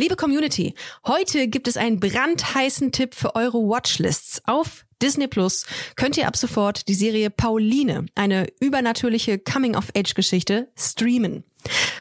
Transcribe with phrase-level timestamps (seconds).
[0.00, 0.72] Liebe Community,
[1.06, 4.40] heute gibt es einen brandheißen Tipp für eure Watchlists.
[4.46, 11.44] Auf Disney Plus könnt ihr ab sofort die Serie Pauline, eine übernatürliche Coming-of-Age-Geschichte, streamen.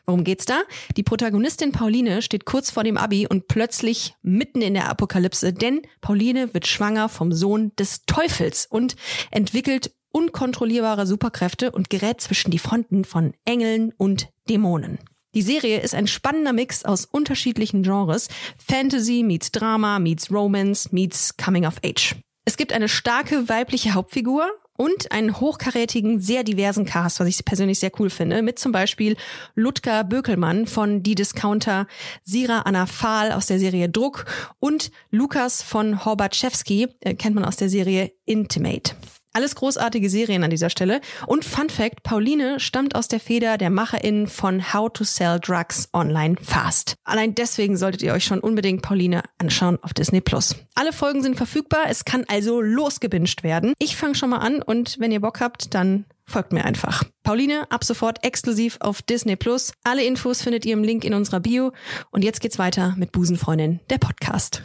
[0.05, 0.61] Worum geht's da?
[0.95, 5.81] Die Protagonistin Pauline steht kurz vor dem Abi und plötzlich mitten in der Apokalypse, denn
[5.99, 8.95] Pauline wird schwanger vom Sohn des Teufels und
[9.29, 14.99] entwickelt unkontrollierbare Superkräfte und gerät zwischen die Fronten von Engeln und Dämonen.
[15.35, 18.29] Die Serie ist ein spannender Mix aus unterschiedlichen Genres.
[18.57, 22.15] Fantasy meets Drama, meets Romance, meets Coming of Age.
[22.45, 27.79] Es gibt eine starke weibliche Hauptfigur und einen hochkarätigen, sehr diversen Cast, was ich persönlich
[27.79, 29.17] sehr cool finde, mit zum Beispiel
[29.53, 31.85] Ludger Bökelmann von Die Discounter,
[32.23, 34.25] Sira Anna Fahl aus der Serie Druck
[34.59, 38.95] und Lukas von Horbatschewski, äh, kennt man aus der Serie Intimate.
[39.33, 41.01] Alles großartige Serien an dieser Stelle.
[41.27, 45.89] Und Fun Fact, Pauline stammt aus der Feder der MacherInnen von How to Sell Drugs
[45.93, 46.95] Online Fast.
[47.03, 50.55] Allein deswegen solltet ihr euch schon unbedingt Pauline anschauen auf Disney Plus.
[50.75, 53.73] Alle Folgen sind verfügbar, es kann also losgebinged werden.
[53.77, 57.03] Ich fange schon mal an und wenn ihr Bock habt, dann folgt mir einfach.
[57.23, 59.73] Pauline, ab sofort exklusiv auf Disney Plus.
[59.83, 61.71] Alle Infos findet ihr im Link in unserer Bio.
[62.11, 64.63] Und jetzt geht's weiter mit Busenfreundin, der Podcast.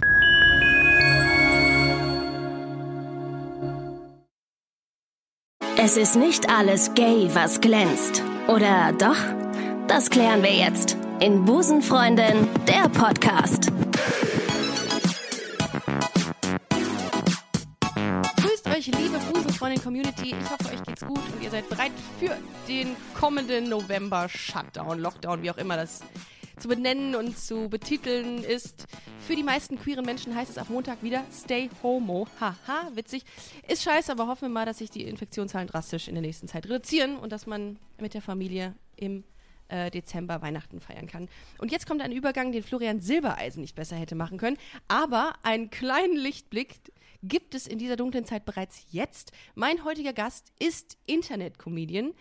[5.76, 8.22] Es ist nicht alles gay, was glänzt.
[8.46, 9.16] Oder doch?
[9.88, 13.72] Das klären wir jetzt in Busenfreundin, der Podcast.
[18.36, 20.36] Grüßt euch, liebe Busenfreundin-Community.
[20.40, 22.36] Ich hoffe, euch geht's gut und ihr seid bereit für
[22.68, 26.00] den kommenden November-Shutdown, Lockdown, wie auch immer das
[26.58, 28.86] zu benennen und zu betiteln ist.
[29.26, 32.26] Für die meisten queeren Menschen heißt es ab Montag wieder Stay Homo.
[32.40, 33.24] Haha, witzig.
[33.68, 36.66] Ist scheiße, aber hoffen wir mal, dass sich die Infektionszahlen drastisch in der nächsten Zeit
[36.66, 39.24] reduzieren und dass man mit der Familie im
[39.68, 41.28] äh, Dezember Weihnachten feiern kann.
[41.58, 44.58] Und jetzt kommt ein Übergang, den Florian Silbereisen nicht besser hätte machen können.
[44.88, 46.76] Aber einen kleinen Lichtblick
[47.22, 49.32] gibt es in dieser dunklen Zeit bereits jetzt.
[49.54, 52.12] Mein heutiger Gast ist Internet-Comedian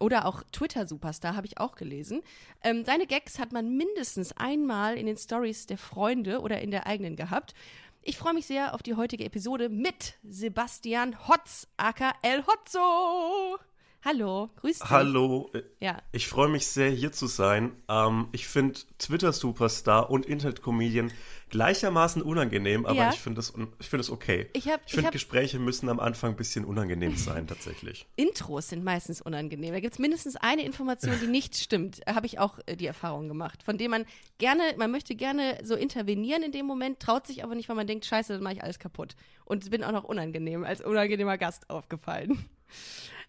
[0.00, 2.22] oder auch Twitter-Superstar, habe ich auch gelesen.
[2.62, 6.86] Ähm, seine Gags hat man mindestens einmal in den Stories der Freunde oder in der
[6.86, 7.54] eigenen gehabt.
[8.02, 13.58] Ich freue mich sehr auf die heutige Episode mit Sebastian Hotz, aka El Hotzo.
[14.04, 14.90] Hallo, grüß dich.
[14.90, 15.50] Hallo,
[15.80, 16.00] Ja.
[16.12, 17.72] ich freue mich sehr, hier zu sein.
[17.88, 21.10] Ähm, ich finde Twitter-Superstar und Internet-Comedian
[21.50, 23.10] gleichermaßen unangenehm, aber Ja.
[23.10, 24.48] ich finde es find okay.
[24.52, 28.06] Ich ich finde, Gespräche müssen am Anfang ein bisschen unangenehm sein, tatsächlich.
[28.14, 29.72] Intros sind meistens unangenehm.
[29.72, 32.00] Da gibt es mindestens eine Information, die nicht stimmt.
[32.06, 33.64] Habe ich auch äh, die Erfahrung gemacht.
[33.64, 34.04] Von dem man
[34.38, 37.88] gerne, man möchte gerne so intervenieren in dem Moment, traut sich aber nicht, weil man
[37.88, 39.16] denkt, scheiße, dann mache ich alles kaputt.
[39.44, 42.44] Und bin auch noch unangenehm, als unangenehmer Gast aufgefallen.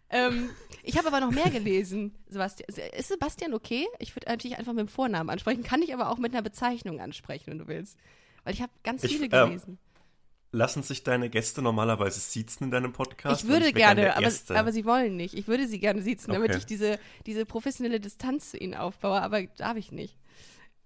[0.10, 0.50] Ähm,
[0.84, 2.68] ich habe aber noch mehr gelesen, Sebastian.
[2.98, 3.86] Ist Sebastian okay?
[4.00, 7.00] Ich würde natürlich einfach mit dem Vornamen ansprechen, kann ich aber auch mit einer Bezeichnung
[7.00, 7.98] ansprechen, wenn du willst.
[8.44, 9.78] Weil ich habe ganz Ich, viele ähm, gelesen.
[10.52, 13.44] Lassen sich deine Gäste normalerweise siezen in deinem Podcast?
[13.44, 15.36] Ich würde gern gerne, der aber, aber sie wollen nicht.
[15.36, 16.58] Ich würde sie gerne sitzen, damit Okay.
[16.58, 16.98] ich diese,
[17.28, 20.16] diese professionelle Distanz zu ihnen aufbaue, aber darf ich nicht.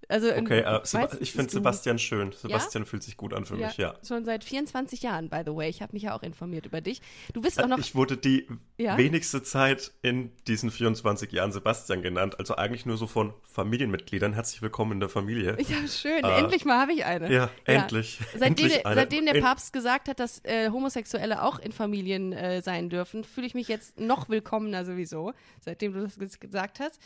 [0.09, 2.31] Also, Okay, äh, meistens ich finde Sebastian schön.
[2.33, 3.95] Sebastian fühlt sich gut an für mich, ja.
[4.07, 5.69] Schon seit 24 Jahren, by the way.
[5.69, 7.01] Ich habe mich ja auch informiert über dich.
[7.33, 7.79] Du bist auch Äh, noch.
[7.79, 8.47] Ich wurde die
[8.77, 8.97] Ja?
[8.97, 14.33] wenigste Zeit in diesen 24 Jahren Sebastian genannt, also eigentlich nur so von Familienmitgliedern.
[14.33, 15.57] Herzlich willkommen in der Familie.
[15.67, 16.23] ja, schön.
[16.23, 17.31] äh, endlich mal habe ich eine.
[17.31, 18.19] Ja, endlich.
[18.33, 18.95] Seitdem, endlich der, eine.
[18.95, 23.47] seitdem der Papst gesagt hat, dass äh, Homosexuelle auch in Familien äh, sein dürfen, fühle
[23.47, 26.99] ich mich jetzt noch willkommener sowieso, seitdem du das ges- gesagt hast.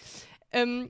[0.51, 0.89] Ähm,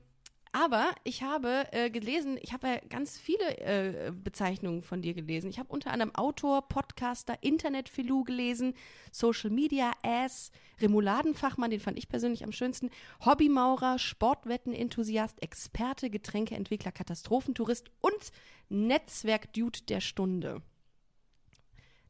[0.63, 5.49] aber ich habe äh, gelesen, ich habe ja ganz viele äh, Bezeichnungen von dir gelesen.
[5.51, 8.73] Ich habe unter anderem Autor, Podcaster, Internetphilou gelesen,
[9.11, 10.51] Social Media Ass,
[10.81, 12.89] Remouladenfachmann, den fand ich persönlich am schönsten,
[13.23, 18.31] Hobbymaurer, Sportwettenenthusiast, Experte, Getränkeentwickler, Katastrophentourist und
[18.69, 20.61] Netzwerkdude der Stunde.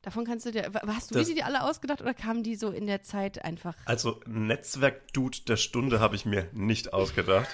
[0.03, 2.69] Davon kannst du dir, hast du Das- die dir alle ausgedacht oder kamen die so
[2.71, 3.75] in der Zeit einfach?
[3.85, 7.49] Also Netzwerk-Dude der Stunde habe ich mir nicht ausgedacht.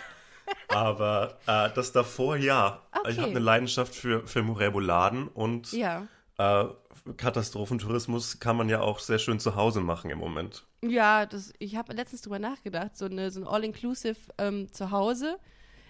[0.69, 2.81] Aber äh, das davor ja.
[2.91, 3.11] Okay.
[3.11, 6.07] Ich habe eine Leidenschaft für, für Reboladen und Ja.
[6.37, 6.65] äh,
[7.17, 10.65] Katastrophentourismus kann man ja auch sehr schön zu Hause machen im Moment.
[10.81, 15.37] Ja, das, ich habe letztens drüber nachgedacht, so, eine, so ein All-Inclusive ähm, zu Hause.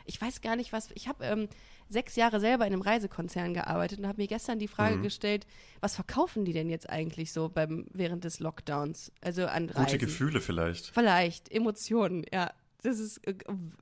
[0.05, 0.89] Ich weiß gar nicht, was.
[0.95, 1.47] Ich habe ähm,
[1.87, 5.03] sechs Jahre selber in einem Reisekonzern gearbeitet und habe mir gestern die Frage Mhm.
[5.03, 5.45] gestellt,
[5.81, 9.11] was verkaufen die denn jetzt eigentlich so beim, während des Lockdowns?
[9.21, 9.85] Also an Reisen.
[9.85, 10.87] Gute Gefühle vielleicht.
[10.87, 12.51] Vielleicht, Emotionen, ja.
[12.83, 13.35] Das ist äh,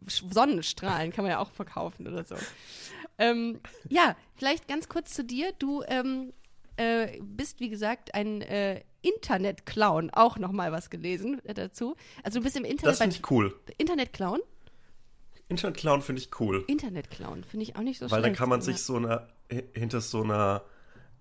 [0.07, 2.35] Sonnenstrahlen kann man ja auch verkaufen oder so.
[3.17, 3.59] Ähm,
[3.89, 5.51] ja, vielleicht ganz kurz zu dir.
[5.59, 6.33] Du ähm,
[6.77, 10.11] äh, bist, wie gesagt, ein äh, Internet-Clown.
[10.11, 11.95] Auch noch mal was gelesen äh, dazu.
[12.23, 13.55] Also du bist im Internet Das finde ich cool.
[13.77, 14.39] Internet-Clown?
[15.49, 16.63] Internet-Clown finde ich cool.
[16.67, 18.25] Internet-Clown finde ich auch nicht so Weil schlecht.
[18.25, 19.27] dann kann man sich so eine,
[19.73, 20.63] hinter so einer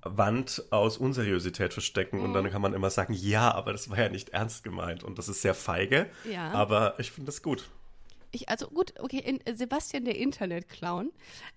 [0.02, 2.35] Wand aus Unseriosität verstecken und Mhm.
[2.35, 5.29] dann kann man immer sagen, ja, aber das war ja nicht ernst gemeint und das
[5.29, 6.50] ist sehr feige, Ja.
[6.52, 7.69] aber ich finde das gut.
[8.32, 11.11] Ich, also gut, okay, in, äh, Sebastian, der Internet-Clown.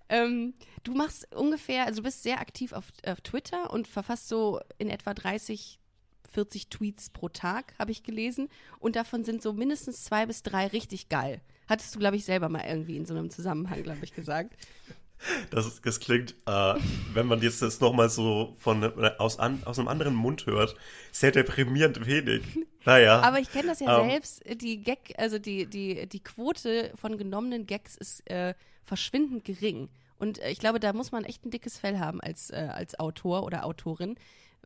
[0.08, 4.60] Ähm, du machst ungefähr, also du bist sehr aktiv auf, auf Twitter und verfasst so
[4.78, 5.78] in etwa 30,
[6.32, 8.48] 40 Tweets pro Tag, habe ich gelesen.
[8.80, 11.40] Und davon sind so mindestens zwei bis drei richtig geil.
[11.68, 14.54] Hattest du, glaube ich, selber mal irgendwie in so einem Zusammenhang, glaube ich, gesagt.
[15.50, 16.74] Das, das klingt, äh,
[17.12, 18.84] wenn man jetzt das nochmal so von,
[19.18, 20.76] aus, an, aus einem anderen Mund hört,
[21.12, 22.42] sehr deprimierend wenig.
[22.86, 23.22] Naja.
[23.22, 24.10] Aber ich kenne das ja Ähm.
[24.10, 24.42] selbst.
[24.60, 29.88] Die Gag, also die, die, die Quote von genommenen Gags ist äh, verschwindend gering.
[30.18, 32.98] Und äh, ich glaube, da muss man echt ein dickes Fell haben als, äh, als
[33.00, 34.16] Autor oder Autorin.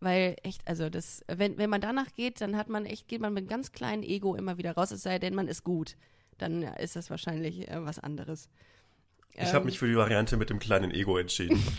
[0.01, 3.33] Weil echt, also das, wenn, wenn man danach geht, dann hat man echt, geht man
[3.35, 5.97] mit einem ganz kleinen Ego immer wieder raus, es sei denn, man ist gut.
[6.39, 8.49] Dann ist das wahrscheinlich äh, was anderes.
[9.35, 11.63] Ich habe mich für die Variante mit dem kleinen Ego entschieden.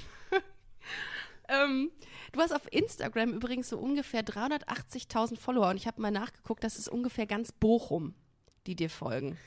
[1.49, 1.91] Ähm,
[2.31, 6.77] du hast auf Instagram übrigens so ungefähr 380.000 Follower und ich habe mal nachgeguckt, das
[6.77, 8.13] ist ungefähr ganz Bochum,
[8.67, 9.37] die dir folgen.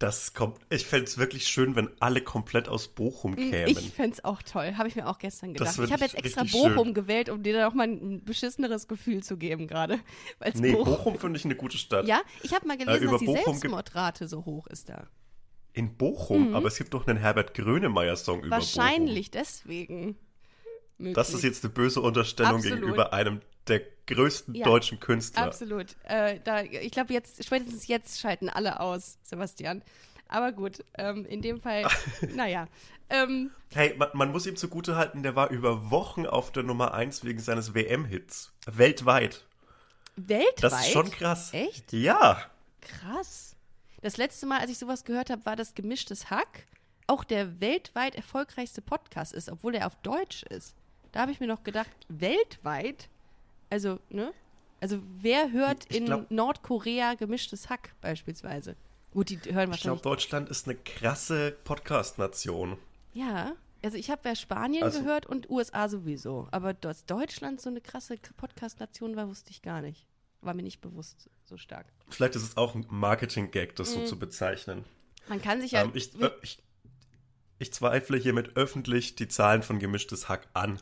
[0.00, 3.68] Das kommt, ich fände es wirklich schön, wenn alle komplett aus Bochum kämen.
[3.68, 4.74] Ich fände es auch toll.
[4.76, 5.78] Habe ich mir auch gestern gedacht.
[5.78, 6.94] Ich habe jetzt extra Bochum schön.
[6.94, 10.00] gewählt, um dir da noch mal ein beschisseneres Gefühl zu geben gerade.
[10.54, 12.06] Nee, Bochum finde ich eine gute Stadt.
[12.06, 15.06] Ja, ich habe mal gelesen, über dass die Bochum Selbstmordrate so hoch ist da.
[15.74, 18.50] In Bochum, aber es gibt doch einen Herbert Grönemeyer-Song über Mhm.
[18.52, 20.14] Wahrscheinlich deswegen.
[20.98, 21.14] Bochum.
[21.14, 21.50] Das ist möglich.
[21.50, 22.78] jetzt eine böse Unterstellung Absolut.
[22.78, 25.42] gegenüber einem der größten Ja, deutschen Künstler.
[25.42, 25.96] Absolut.
[26.04, 29.82] Äh, da, ich glaube, jetzt, spätestens jetzt schalten alle aus, Sebastian.
[30.28, 31.86] Aber gut, ähm, in dem Fall,
[32.34, 32.68] naja.
[33.10, 37.24] Ähm, Hey, man, man muss ihm zugutehalten, der war über Wochen auf der Nummer 1
[37.24, 38.52] wegen seines WM-Hits.
[38.66, 39.44] Weltweit.
[40.16, 40.62] weltweit?
[40.62, 41.52] Das ist schon krass.
[41.52, 41.92] Echt?
[41.92, 42.40] Ja.
[42.80, 43.53] Krass.
[44.04, 46.66] Das letzte Mal, als ich sowas gehört habe, war das Gemischtes Hack.
[47.06, 50.74] Auch der weltweit erfolgreichste Podcast ist, obwohl er auf Deutsch ist.
[51.12, 53.08] Da habe ich mir noch gedacht, weltweit?
[53.70, 54.34] Also, ne?
[54.82, 58.76] Also, wer hört Ich in glaub- Nordkorea Gemischtes Hack beispielsweise?
[59.12, 60.02] Gut, die hören Ich glaube, wahrscheinlich.
[60.02, 62.76] Deutschland ist eine krasse Podcast-Nation.
[63.14, 63.52] ja,
[63.82, 66.46] also ich habe ja Spanien Also- gehört und USA sowieso.
[66.50, 70.06] Aber dass Deutschland so eine krasse Podcast-Nation war, wusste ich gar nicht.
[70.44, 71.86] War mir nicht bewusst so stark.
[72.10, 74.00] Vielleicht ist es auch ein Marketing-Gag, das Mhm.
[74.00, 74.84] so zu bezeichnen.
[75.28, 75.82] Man kann sich ja.
[75.82, 76.58] Ähm, ich, äh, ich,
[77.58, 80.80] ich zweifle hiermit öffentlich die Zahlen von Gemischtes Hack an.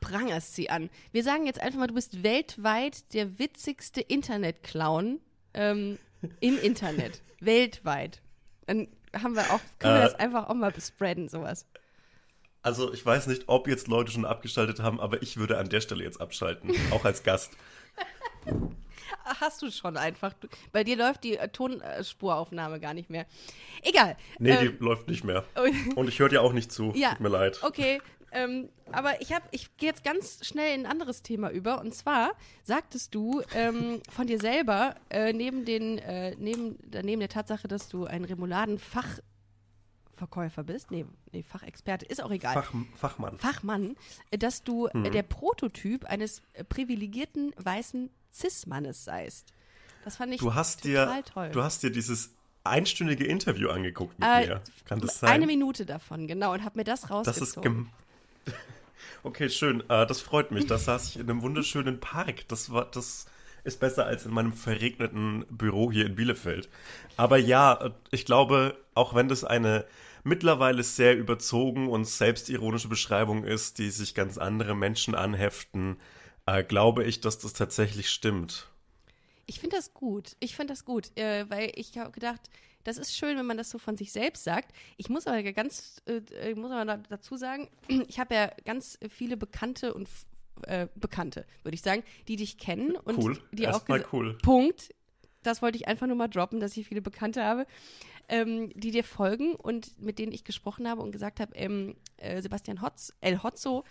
[0.00, 0.90] prangerst sie an.
[1.12, 5.18] Wir sagen jetzt einfach mal, du bist weltweit der witzigste Internet-Clown
[5.54, 5.98] ähm,
[6.40, 7.22] im Internet.
[7.40, 8.20] weltweit.
[8.66, 10.04] Dann haben wir auch, können wir Äh.
[10.04, 11.66] das einfach auch mal bespreaden, sowas.
[12.62, 15.80] Also ich weiß nicht, ob jetzt Leute schon abgeschaltet haben, aber ich würde an der
[15.82, 17.52] Stelle jetzt abschalten, auch als Gast.
[19.40, 20.32] Hast du schon einfach.
[20.72, 23.26] Bei dir läuft die äh, Tonspuraufnahme gar nicht mehr.
[23.82, 24.16] Egal.
[24.38, 25.44] Nee, Ähm, die läuft nicht mehr.
[25.96, 26.92] Und ich höre dir auch nicht zu.
[26.94, 27.60] Ja, Tut mir leid.
[27.62, 28.00] Okay,
[28.32, 31.80] ähm, aber ich habe, ich gehe jetzt ganz schnell in ein anderes Thema über.
[31.80, 32.32] Und zwar
[32.64, 37.88] sagtest du ähm, von dir selber äh, neben den, äh, neben, neben der Tatsache, dass
[37.88, 42.54] du ein Remouladen-Fachverkäufer bist, nee, nee, Fachexperte, ist auch egal.
[42.54, 43.38] Fach, Fachmann.
[43.38, 43.96] Fachmann,
[44.30, 45.04] äh, dass du Mhm.
[45.04, 49.52] äh, der Prototyp eines privilegierten weißen Cis-Mannes seist.
[50.04, 51.50] Das fand ich Du hast total dir, toll.
[51.52, 52.34] du hast dir dieses
[52.64, 54.60] einstündige Interview angeguckt mit Äh, mir.
[54.86, 55.30] Kann das sein?
[55.30, 57.42] Eine Minute davon, genau, und habe mir das das rausgezogen.
[57.42, 57.88] ist gem
[59.22, 59.80] Okay, schön.
[59.88, 60.66] Äh, das freut mich.
[60.66, 62.46] Da saß ich in einem wunderschönen Park.
[62.48, 63.26] Das war, das
[63.64, 66.68] ist besser als in meinem verregneten Büro hier in Bielefeld.
[67.16, 69.86] Aber ja, äh, ich glaube, auch wenn das eine
[70.22, 75.96] mittlerweile sehr überzogen und selbstironische Beschreibung ist, die sich ganz andere Menschen anheften,
[76.46, 78.68] äh, glaube ich, dass das tatsächlich stimmt.
[79.46, 80.36] Ich finde das gut.
[80.40, 82.40] Ich finde das gut, äh, weil ich habe gedacht,
[82.84, 84.74] das ist schön, wenn man das so von sich selbst sagt.
[84.96, 87.68] Ich muss aber ganz, äh, ich muss aber da- dazu sagen,
[88.08, 90.08] ich habe ja ganz viele Bekannte und
[90.62, 93.38] äh, Bekannte, würde ich sagen, die dich kennen und Cool.
[93.52, 94.38] die auch Erstmal gesa- cool.
[94.42, 94.94] Punkt.
[95.42, 97.66] Das wollte ich einfach nur mal droppen, dass ich viele Bekannte habe,
[98.30, 102.40] ähm, die dir folgen und mit denen ich gesprochen habe und gesagt habe, ähm, äh,
[102.40, 103.84] Sebastian Hotz, El Hotzo,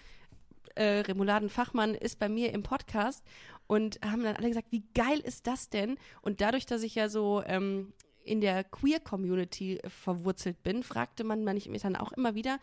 [0.75, 3.23] äh, Remouladen-Fachmann ist bei mir im Podcast
[3.67, 5.97] und haben dann alle gesagt, wie geil ist das denn?
[6.21, 11.81] Und dadurch, dass ich ja so ähm, in der Queer-Community verwurzelt bin, fragte man mich
[11.81, 12.59] dann auch immer wieder,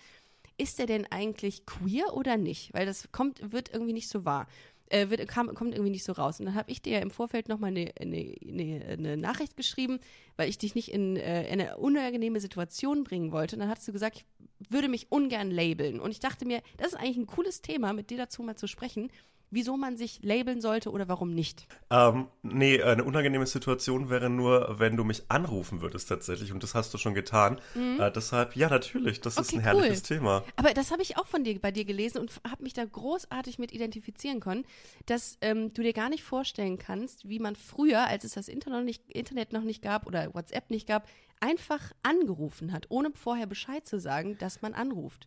[0.57, 2.75] ist der denn eigentlich queer oder nicht?
[2.75, 4.47] Weil das kommt, wird irgendwie nicht so wahr.
[4.91, 6.41] Äh, wird, kam, kommt irgendwie nicht so raus.
[6.41, 10.01] Und dann habe ich dir ja im Vorfeld nochmal eine, eine, eine, eine Nachricht geschrieben,
[10.37, 13.55] weil ich dich nicht in äh, eine unangenehme Situation bringen wollte.
[13.55, 16.01] Und dann hast du gesagt, ich würde mich ungern labeln.
[16.01, 18.67] Und ich dachte mir, das ist eigentlich ein cooles Thema, mit dir dazu mal zu
[18.67, 19.13] sprechen.
[19.51, 21.67] Wieso man sich labeln sollte oder warum nicht.
[21.91, 26.53] Ähm, nee, eine unangenehme Situation wäre nur, wenn du mich anrufen würdest tatsächlich.
[26.53, 27.61] Und das hast du schon getan.
[27.75, 30.17] Äh, deshalb, ja, natürlich, das ist Okay, ein herrliches cool.
[30.17, 30.45] Thema.
[30.57, 33.59] Aber das habe ich auch von dir bei dir gelesen und habe mich da großartig
[33.59, 34.65] mit identifizieren können,
[35.07, 38.79] dass ähm, du dir gar nicht vorstellen kannst, wie man früher, als es das Internet
[38.79, 41.09] noch, nicht, Internet noch nicht gab oder WhatsApp nicht gab,
[41.41, 45.27] einfach angerufen hat, ohne vorher Bescheid zu sagen, dass man anruft.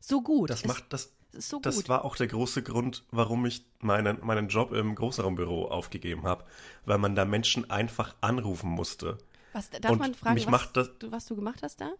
[0.00, 0.50] So gut.
[0.50, 1.12] Das macht das.
[1.34, 1.88] Ist so Das gut.
[1.88, 6.44] war auch der große Grund, warum ich meinen, meinen Job im Großraumbüro aufgegeben habe,
[6.84, 9.18] weil man da Menschen einfach anrufen musste.
[9.52, 11.92] was, darf und man fragen, was, das- du, was du gemacht hast da?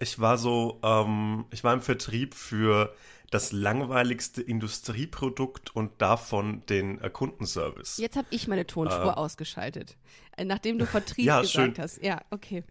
[0.00, 2.94] Ich war so, ähm, ich war im Vertrieb für
[3.30, 7.98] das langweiligste Industrieprodukt und davon den äh, Kundenservice.
[7.98, 9.96] Jetzt habe ich meine Tonspur ausgeschaltet.
[10.36, 11.74] Äh, Nachdem du Vertrieb Ja, gesagt schön.
[11.78, 12.02] hast.
[12.02, 12.62] Ja, okay.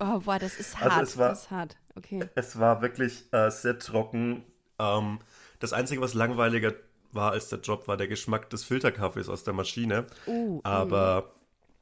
[0.00, 1.02] Oh, boah, das ist Also hart.
[1.02, 1.76] es war- das ist hart.
[1.96, 2.28] Okay.
[2.34, 4.42] Es war wirklich äh, sehr trocken.
[4.78, 5.18] Ähm,
[5.60, 6.72] das Einzige, was langweiliger
[7.12, 10.06] war als der Job, war der Geschmack des Filterkaffees aus der Maschine.
[10.26, 11.32] Uh, Aber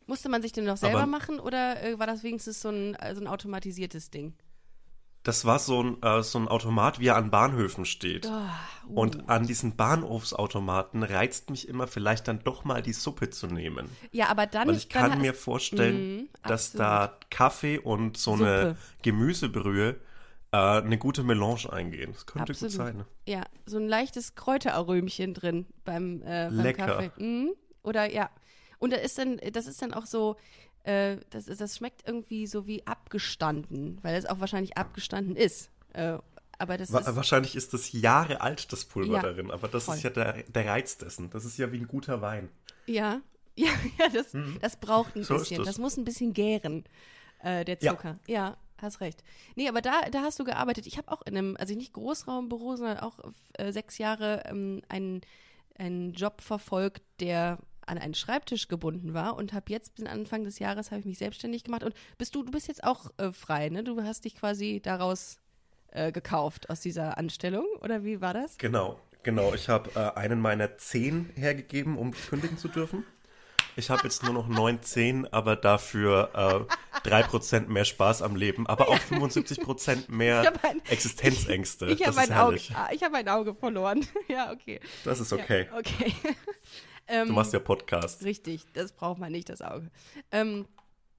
[0.07, 2.95] Musste man sich den noch selber Aber- machen oder äh, war das wenigstens so ein,
[2.97, 4.35] äh, so ein automatisiertes Ding?
[5.25, 8.27] das war so ein, äh, so ein Automat, wie er an Bahnhöfen steht.
[8.27, 8.41] uh.
[8.93, 13.89] Und an diesen Bahnhofsautomaten reizt mich immer vielleicht dann doch mal die Suppe zu nehmen.
[14.11, 14.67] Ja, aber dann.
[14.67, 18.77] Weil ich dann kann mir vorstellen, Mhm, dass da Kaffee und so eine Suppe.
[19.03, 19.97] Gemüsebrühe
[20.53, 22.13] äh, eine gute Melange eingehen.
[22.13, 22.73] Das könnte Absolut.
[22.73, 23.05] gut sein.
[23.27, 26.87] Ja, so ein leichtes Kräuterarömchen drin beim, äh, beim Lecker.
[26.87, 27.11] Kaffee.
[27.17, 27.55] Mhm.
[27.83, 28.31] Oder ja.
[28.79, 30.37] Und da ist dann, das ist dann auch so,
[30.85, 35.71] äh, das, ist, das schmeckt irgendwie so wie abgestanden, weil es auch wahrscheinlich abgestanden ist.
[35.95, 36.19] Äh,
[36.59, 37.17] aber das Wa ist.
[37.17, 39.97] wahrscheinlich ist das Jahre alt, das Pulver Ja, darin, aber das voll.
[39.97, 41.31] ist ja der, der Reiz dessen.
[41.31, 42.51] Das ist ja wie ein guter Wein.
[42.87, 43.21] Ja,
[43.57, 45.25] ja, ja das, das braucht ein.
[45.25, 45.59] So bisschen.
[45.59, 45.67] das.
[45.67, 45.79] Das.
[45.79, 46.85] muss ein bisschen gären,
[47.43, 47.93] äh, der Ja.
[47.93, 48.19] Zucker.
[48.27, 48.57] Ja.
[48.83, 49.23] Hast recht.
[49.57, 50.87] Nee, aber da, da hast du gearbeitet.
[50.87, 53.19] Ich habe auch in einem, also nicht Großraumbüro, sondern auch
[53.55, 55.21] äh, sechs Jahre ähm, einen,
[55.79, 60.59] einen Job verfolgt, der an einen Schreibtisch gebunden war und habe jetzt bis Anfang des
[60.59, 63.69] Jahres habe ich mich selbstständig gemacht und bist du du bist jetzt auch äh, frei,
[63.71, 63.83] ne?
[63.83, 65.39] Du hast dich quasi daraus
[65.91, 68.57] äh, gekauft aus dieser Anstellung oder wie war das?
[68.59, 69.53] Genau, genau.
[69.55, 73.05] Ich habe äh, einen meiner zehn hergegeben, um kündigen zu dürfen.
[73.77, 78.37] Ich habe jetzt nur noch neun Zehen, aber dafür äh, drei Prozent mehr Spaß am
[78.37, 81.87] Leben, aber auch 75 Prozent mehr Ich hab ein- Existenzängste.
[81.87, 82.57] Ich habe das ist ein Auge,
[82.93, 84.07] ich habe ein Auge verloren.
[84.29, 84.81] ja, okay.
[85.05, 85.67] Das ist okay.
[85.71, 86.15] Ja, okay.
[87.27, 88.25] Du machst ja Podcast.
[88.25, 89.91] Richtig, das braucht man nicht, das Auge.
[90.31, 90.67] Ähm,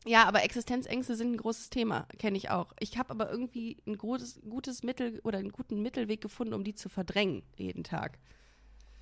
[0.06, 2.74] ja, aber Existenzängste sind ein großes Thema, kenne ich auch.
[2.80, 6.74] Ich habe aber irgendwie ein gutes, gutes Mittel oder einen guten Mittelweg gefunden, um die
[6.74, 8.18] zu verdrängen jeden Tag.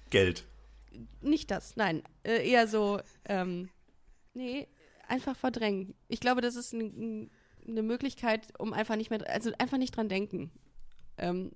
[0.09, 0.43] Geld.
[1.21, 2.03] Nicht das, nein.
[2.23, 3.69] Äh, eher so, ähm,
[4.33, 4.67] nee,
[5.07, 5.95] einfach verdrängen.
[6.07, 7.31] Ich glaube, das ist ein, ein,
[7.67, 10.51] eine Möglichkeit, um einfach nicht mehr, also einfach nicht dran denken.
[11.17, 11.51] Ähm,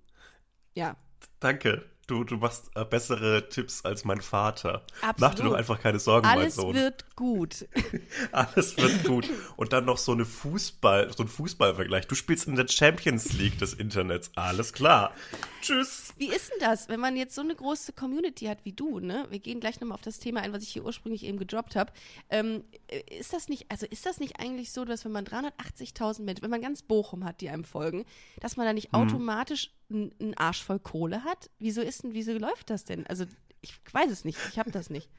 [0.73, 0.97] ja,
[1.39, 1.85] Danke.
[2.07, 4.83] Du, du machst äh, bessere Tipps als mein Vater.
[5.01, 5.51] Mach dir Absolut.
[5.53, 6.75] doch einfach keine Sorgen, alles mein Sohn.
[6.75, 7.67] wird gut.
[8.31, 9.29] Alles wird gut.
[9.55, 12.07] Und dann noch so eine Fußball, so ein Fußballvergleich.
[12.07, 14.31] Du spielst in der Champions League des Internets.
[14.35, 15.13] Alles klar.
[15.61, 16.13] Tschüss.
[16.17, 19.25] Wie ist denn das, wenn man jetzt so eine große Community hat wie du, ne?
[19.29, 21.91] Wir gehen gleich nochmal auf das Thema ein, was ich hier ursprünglich eben gedroppt habe.
[22.29, 26.21] Ähm, äh, ist das nicht, also ist das nicht eigentlich so, dass wenn man 380.000
[26.23, 28.05] Menschen, wenn man ganz Bochum hat, die einem folgen,
[28.41, 28.99] dass man da nicht Mhm.
[28.99, 31.49] automatisch einen Arsch voll Kohle hat?
[31.59, 33.05] Wieso ist denn, wieso läuft das denn?
[33.07, 33.25] Also
[33.61, 35.09] ich weiß es nicht, ich habe das nicht.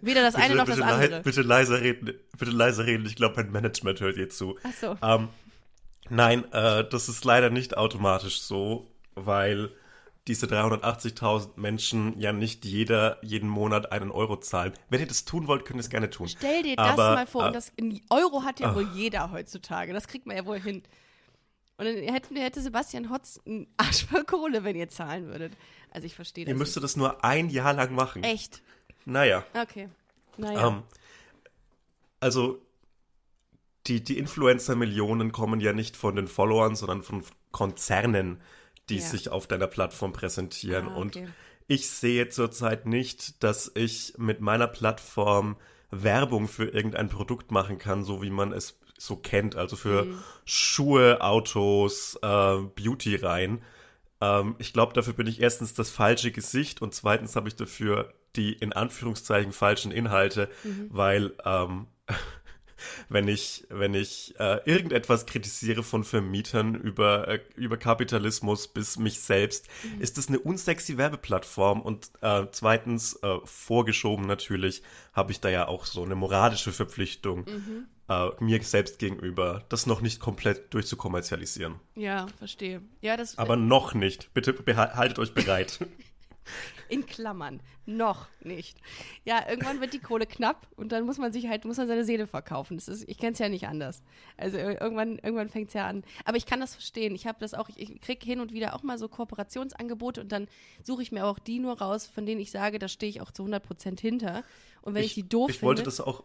[0.00, 1.22] Weder das eine noch das bitte, andere.
[1.22, 2.14] bitte leiser reden.
[2.36, 3.06] Bitte leiser reden.
[3.06, 4.58] Ich glaube, mein Management hört dir zu.
[4.64, 4.96] Ach so.
[5.02, 5.28] Ähm,
[6.10, 9.70] nein, äh, das ist leider nicht automatisch so, weil
[10.26, 14.72] diese 380.000 Menschen ja nicht jeder jeden Monat einen Euro zahlen.
[14.88, 16.28] Wenn ihr das tun wollt, könnt ihr es gerne tun.
[16.28, 19.30] Stell dir das Aber, mal vor, äh, und das in Euro hat ja wohl jeder
[19.32, 19.92] heutzutage.
[19.92, 20.82] Das kriegt man ja wohl hin.
[21.76, 25.52] Und dann hätte, hätte Sebastian Hotz einen Arsch voll Kohle, wenn ihr zahlen würdet.
[25.90, 26.50] Also ich verstehe das.
[26.52, 28.22] Ihr müsstet das nur ein Jahr lang machen.
[28.22, 28.62] Echt?
[29.04, 29.44] Naja.
[29.54, 29.88] Okay.
[30.36, 30.68] Naja.
[30.68, 30.82] Ähm,
[32.20, 32.60] also
[33.86, 38.40] die, die Influencer-Millionen kommen ja nicht von den Followern, sondern von Konzernen,
[38.88, 39.02] die Ja.
[39.02, 40.88] sich auf deiner Plattform präsentieren.
[40.88, 41.28] Ah, Und okay.
[41.66, 45.56] ich sehe zurzeit nicht, dass ich mit meiner Plattform
[45.90, 49.56] Werbung für irgendein Produkt machen kann, so wie man es so kennt.
[49.56, 50.18] Also für Mhm.
[50.44, 53.62] Schuhe, Autos, äh, Beauty-Reihen.
[54.20, 58.12] Ähm, ich glaube, dafür bin ich erstens das falsche Gesicht und zweitens habe ich dafür
[58.36, 60.86] die in Anführungszeichen falschen Inhalte, Mhm.
[60.90, 61.86] weil ähm,
[63.08, 69.20] wenn ich wenn ich äh, irgendetwas kritisiere von Vermietern über äh, über Kapitalismus bis mich
[69.20, 70.00] selbst, Mhm.
[70.02, 74.82] ist das eine unsexy Werbeplattform und äh, zweitens äh, vorgeschoben natürlich
[75.12, 77.86] habe ich da ja auch so eine moralische Verpflichtung Mhm.
[78.08, 81.80] Äh, mir selbst gegenüber, das noch nicht komplett durchzukommerzialisieren.
[81.94, 82.82] ja, verstehe.
[83.00, 83.38] Ja, das.
[83.38, 84.32] Aber noch nicht.
[84.34, 85.78] Bitte behaltet euch bereit.
[86.88, 87.60] In Klammern.
[87.86, 88.78] Noch nicht.
[89.24, 92.04] Ja, irgendwann wird die Kohle knapp und dann muss man sich halt, muss man seine
[92.04, 92.76] Seele verkaufen.
[92.76, 94.02] Das ist, ich kenne es ja nicht anders.
[94.36, 96.02] Also irgendwann, irgendwann fängt es ja an.
[96.24, 97.14] Aber ich kann das verstehen.
[97.14, 100.32] Ich habe das auch, ich, ich kriege hin und wieder auch mal so Kooperationsangebote und
[100.32, 100.46] dann
[100.82, 103.30] suche ich mir auch die nur raus, von denen ich sage, da stehe ich auch
[103.30, 104.42] zu 100 Prozent hinter.
[104.82, 105.74] Und wenn ich, ich die doof ich finde.
[105.74, 106.24] Ich wollte das auch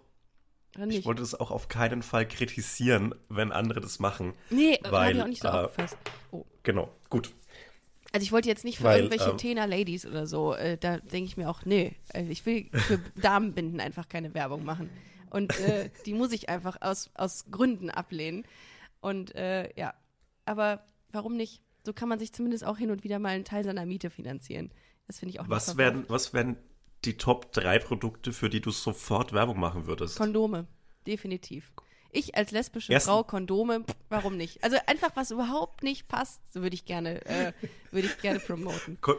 [0.87, 4.33] ich wollte das auch auf keinen Fall kritisieren, wenn andere das machen.
[4.49, 5.97] Nee, habe ich auch nicht so äh, aufgefasst.
[6.31, 6.45] Oh.
[6.63, 7.33] Genau, gut.
[8.11, 11.25] Also ich wollte jetzt nicht für Weil, irgendwelche ähm, Tena-Ladies oder so, äh, da denke
[11.25, 14.89] ich mir auch, nee, äh, ich will für Damenbinden einfach keine Werbung machen.
[15.29, 18.45] Und äh, die muss ich einfach aus, aus Gründen ablehnen.
[18.99, 19.93] Und äh, ja,
[20.45, 21.61] aber warum nicht?
[21.85, 24.71] So kann man sich zumindest auch hin und wieder mal einen Teil seiner Miete finanzieren.
[25.07, 26.57] Das finde ich auch was werden, was werden
[27.05, 30.17] die Top 3 Produkte, für die du sofort Werbung machen würdest?
[30.17, 30.67] Kondome,
[31.07, 31.71] definitiv.
[32.11, 33.09] Ich als lesbische Ersten.
[33.09, 34.63] Frau Kondome, warum nicht?
[34.63, 37.53] Also einfach was überhaupt nicht passt, so würde ich gerne, äh,
[37.91, 38.97] würde ich gerne promoten.
[39.01, 39.13] Ko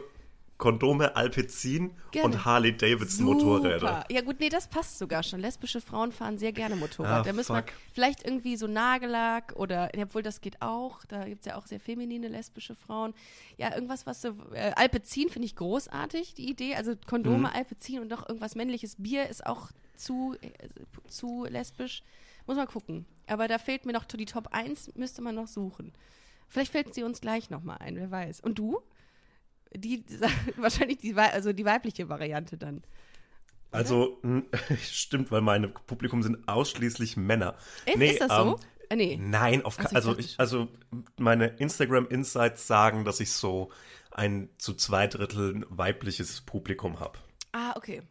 [0.61, 2.27] Kondome, Alpezin gerne.
[2.27, 4.05] und Harley Davidson Motorräder.
[4.11, 5.39] Ja gut, nee, das passt sogar schon.
[5.39, 7.21] Lesbische Frauen fahren sehr gerne Motorrad.
[7.21, 11.39] Ah, da müssen wir vielleicht irgendwie so Nagellack oder, obwohl das geht auch, da gibt
[11.39, 13.15] es ja auch sehr feminine lesbische Frauen.
[13.57, 16.75] Ja, irgendwas, was so, äh, Alpezin finde ich großartig, die Idee.
[16.75, 17.45] Also Kondome, mhm.
[17.47, 18.97] Alpezin und noch irgendwas männliches.
[18.99, 20.49] Bier ist auch zu, äh,
[21.07, 22.03] zu lesbisch.
[22.45, 23.07] Muss man gucken.
[23.25, 25.91] Aber da fehlt mir noch die Top 1, müsste man noch suchen.
[26.49, 28.41] Vielleicht fällt sie uns gleich nochmal ein, wer weiß.
[28.41, 28.79] Und du?
[29.75, 30.03] Die,
[30.57, 32.77] wahrscheinlich die, also die weibliche Variante dann.
[33.71, 33.79] Oder?
[33.79, 34.19] Also,
[34.81, 37.55] stimmt, weil meine Publikum sind ausschließlich Männer.
[37.85, 38.59] Ist, nee, ist das so?
[38.89, 39.17] Ähm, nee.
[39.19, 40.67] Nein, auf also, also, ich, also
[41.17, 43.71] meine Instagram Insights sagen, dass ich so
[44.11, 47.17] ein zu zwei Drittel weibliches Publikum habe.
[47.53, 48.01] Ah, okay.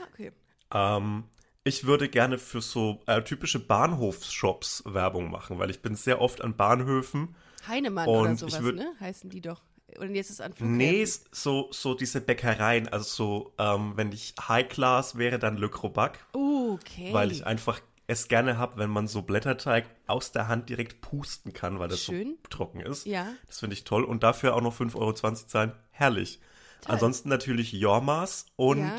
[0.00, 0.32] Ah, okay.
[0.72, 1.24] Ähm,
[1.64, 6.42] ich würde gerne für so äh, typische Bahnhofsshops Werbung machen, weil ich bin sehr oft
[6.42, 7.34] an Bahnhöfen.
[7.66, 8.94] Heinemann oder sowas, würd, ne?
[9.00, 9.60] Heißen die doch.
[9.98, 10.76] Und jetzt ist an Flughäfen.
[10.76, 12.88] Nee, so, so diese Bäckereien.
[12.88, 16.18] Also so, ähm, wenn ich High Class wäre, dann Le Crobac.
[16.34, 17.12] Uh, okay.
[17.12, 21.52] Weil ich einfach es gerne habe, wenn man so Blätterteig aus der Hand direkt pusten
[21.52, 22.38] kann, weil das Schön.
[22.42, 23.06] so trocken ist.
[23.06, 23.28] Ja.
[23.46, 24.04] Das finde ich toll.
[24.04, 25.72] Und dafür auch noch 5,20 Euro zahlen.
[25.90, 26.40] Herrlich.
[26.80, 26.94] Toll.
[26.94, 28.96] Ansonsten natürlich Jormas und ja.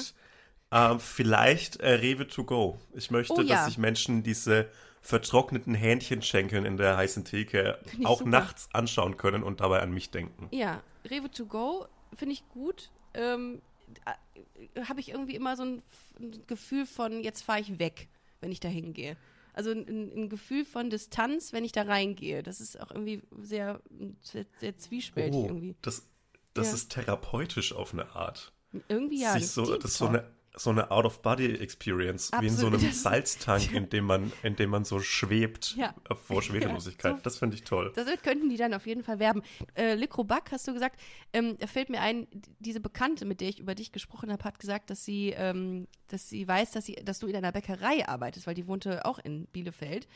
[0.71, 2.79] Ähm, vielleicht äh, Rewe to go.
[2.93, 3.55] Ich möchte, oh, ja.
[3.55, 4.69] dass sich Menschen diese
[5.01, 8.29] vertrockneten Hähnchenschenkeln in der heißen Theke auch super.
[8.29, 10.47] nachts anschauen können und dabei an mich denken.
[10.51, 12.91] Ja, Rewe to go finde ich gut.
[13.13, 13.61] Ähm,
[14.05, 15.81] äh, Habe ich irgendwie immer so ein,
[16.19, 18.09] ein Gefühl von, jetzt fahre ich weg,
[18.41, 19.17] wenn ich da hingehe.
[19.53, 22.43] Also ein, ein, Gefühl von Distanz, wenn ich da reingehe.
[22.43, 23.81] Das ist auch irgendwie sehr,
[24.21, 25.75] sehr, sehr zwiespältig oh, irgendwie.
[25.81, 26.07] Das,
[26.53, 26.73] das ja.
[26.75, 28.53] ist therapeutisch auf eine Art.
[28.87, 29.33] Irgendwie ja.
[29.33, 33.89] Sich so, das ist so eine so eine Out-of-Body-Experience, wie in so einem Salztank, in
[33.89, 35.93] dem man, in dem man so schwebt ja.
[36.25, 36.99] vor Schwerelosigkeit.
[37.09, 37.91] Ja, so, das finde ich toll.
[37.95, 39.41] Das könnten die dann auf jeden Fall werben.
[39.73, 39.95] Äh,
[40.25, 40.99] Back, hast du gesagt,
[41.33, 42.27] ähm, fällt mir ein,
[42.59, 46.29] diese Bekannte, mit der ich über dich gesprochen habe, hat gesagt, dass sie, ähm, dass
[46.29, 49.45] sie weiß, dass, sie, dass du in einer Bäckerei arbeitest, weil die wohnte auch in
[49.45, 50.07] Bielefeld.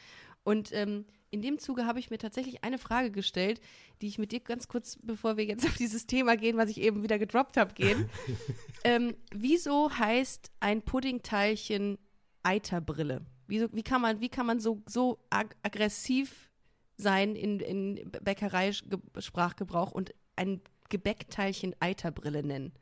[0.43, 3.59] Und ähm, in dem Zuge habe ich mir tatsächlich eine Frage gestellt,
[4.01, 6.79] die ich mit dir ganz kurz, bevor wir jetzt auf dieses Thema gehen, was ich
[6.79, 8.09] eben wieder gedroppt habe, gehen.
[8.83, 11.97] ähm, wieso heißt ein Puddingteilchen
[12.43, 13.25] Eiterbrille?
[13.47, 16.51] Wieso, wie kann man, wie kann man so, so ag aggressiv
[16.97, 22.73] sein in, in Bäckereisprachgebrauch und ein Gebäckteilchen Eiterbrille nennen?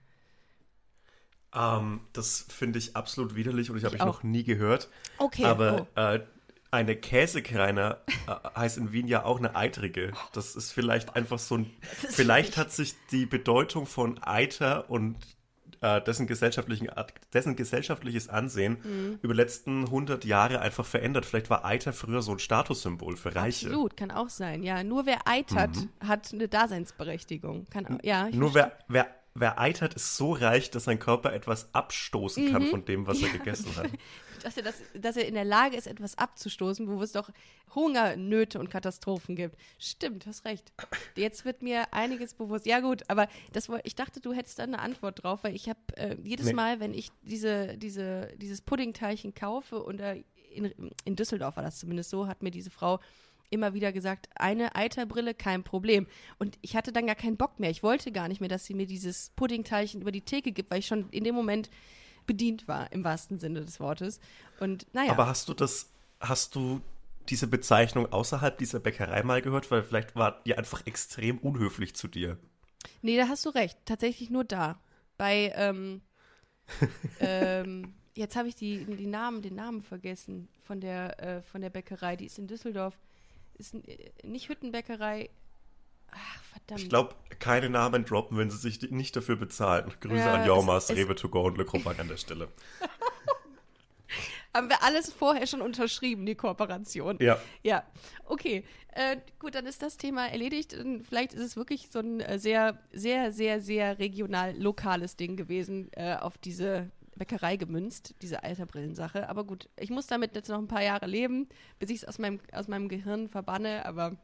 [1.53, 4.89] Ähm, das finde ich absolut widerlich und ich habe ich, ich noch nie gehört.
[5.17, 5.45] Okay.
[5.45, 5.99] Aber oh.
[5.99, 6.21] äh,
[6.71, 10.13] eine Käsekreiner äh, heißt in Wien ja auch eine eitrige.
[10.33, 11.71] Das ist vielleicht einfach so ein.
[11.81, 15.17] Vielleicht hat sich die Bedeutung von Eiter und
[15.81, 16.89] äh, dessen, gesellschaftlichen,
[17.33, 19.19] dessen gesellschaftliches Ansehen mhm.
[19.21, 21.25] über die letzten 100 Jahre einfach verändert.
[21.25, 23.67] Vielleicht war Eiter früher so ein Statussymbol für Reiche.
[23.67, 24.63] Absolut, kann auch sein.
[24.63, 26.07] Ja, nur wer eitert, mhm.
[26.07, 27.67] hat eine Daseinsberechtigung.
[27.69, 32.51] Kann, ja, nur wer, wer wer eitert, ist so reich, dass sein Körper etwas abstoßen
[32.51, 32.67] kann mhm.
[32.67, 33.27] von dem, was ja.
[33.27, 33.89] er gegessen hat.
[34.43, 37.29] dass, er das, dass er in der Lage ist, etwas abzustoßen, wo es doch
[37.73, 39.55] Hungernöte und Katastrophen gibt.
[39.77, 40.71] Stimmt, hast recht.
[41.15, 42.65] Jetzt wird mir einiges bewusst.
[42.65, 45.79] Ja gut, aber das, ich dachte, du hättest da eine Antwort drauf, weil ich habe
[45.95, 46.53] äh, jedes nee.
[46.53, 50.23] Mal, wenn ich diese, diese, dieses Puddingteilchen kaufe, und äh,
[50.53, 50.73] in,
[51.05, 52.99] in Düsseldorf war das zumindest so, hat mir diese Frau
[53.51, 56.07] immer wieder gesagt, eine Eiterbrille, kein Problem.
[56.39, 57.69] Und ich hatte dann gar keinen Bock mehr.
[57.69, 60.79] Ich wollte gar nicht mehr, dass sie mir dieses Puddingteilchen über die Theke gibt, weil
[60.79, 61.69] ich schon in dem Moment
[62.25, 64.19] bedient war, im wahrsten Sinne des Wortes.
[64.59, 65.11] Und naja.
[65.11, 66.81] Aber hast du das, hast du
[67.29, 69.69] diese Bezeichnung außerhalb dieser Bäckerei mal gehört?
[69.71, 72.37] Weil vielleicht war die einfach extrem unhöflich zu dir.
[73.01, 73.77] Nee, da hast du recht.
[73.85, 74.79] Tatsächlich nur da.
[75.17, 76.01] Bei, ähm,
[77.19, 81.69] ähm, jetzt habe ich die, die Namen, den Namen vergessen von der, äh, von der
[81.69, 82.15] Bäckerei.
[82.15, 82.97] Die ist in Düsseldorf.
[83.55, 85.29] Ist äh, nicht Hüttenbäckerei.
[86.11, 86.81] Ach, verdammt.
[86.81, 89.91] Ich glaube, keine Namen droppen, wenn sie sich nicht dafür bezahlen.
[89.99, 92.49] Grüße Ja, an es- Rewe to go und Le Cropac an der Stelle.
[94.53, 97.17] Haben wir alles vorher schon unterschrieben, die Kooperation.
[97.21, 97.39] Ja.
[97.63, 97.83] Ja,
[98.25, 98.65] okay.
[98.93, 100.73] Äh, gut, dann ist das Thema erledigt.
[100.73, 105.37] Und Vielleicht ist es wirklich so ein äh, sehr, sehr, sehr, sehr regional lokales Ding
[105.37, 109.29] gewesen, äh, auf diese Bäckerei gemünzt, diese Alterbrillensache.
[109.29, 111.47] Aber gut, ich muss damit jetzt noch ein paar Jahre leben,
[111.79, 114.17] bis ich es aus meinem, aus meinem Gehirn verbanne, aber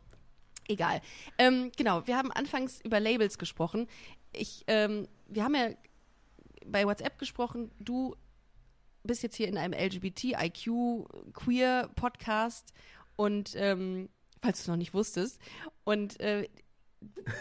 [0.67, 1.01] egal.
[1.37, 3.87] Ähm, genau, wir haben anfangs über Labels gesprochen.
[4.33, 5.69] Ich, ähm, wir haben ja
[6.65, 8.15] bei WhatsApp gesprochen, du
[9.03, 12.73] bist jetzt hier in einem LGBTIQ-Queer-Podcast
[13.15, 14.09] und ähm,
[14.41, 15.39] falls du es noch nicht wusstest.
[15.83, 16.47] Und äh,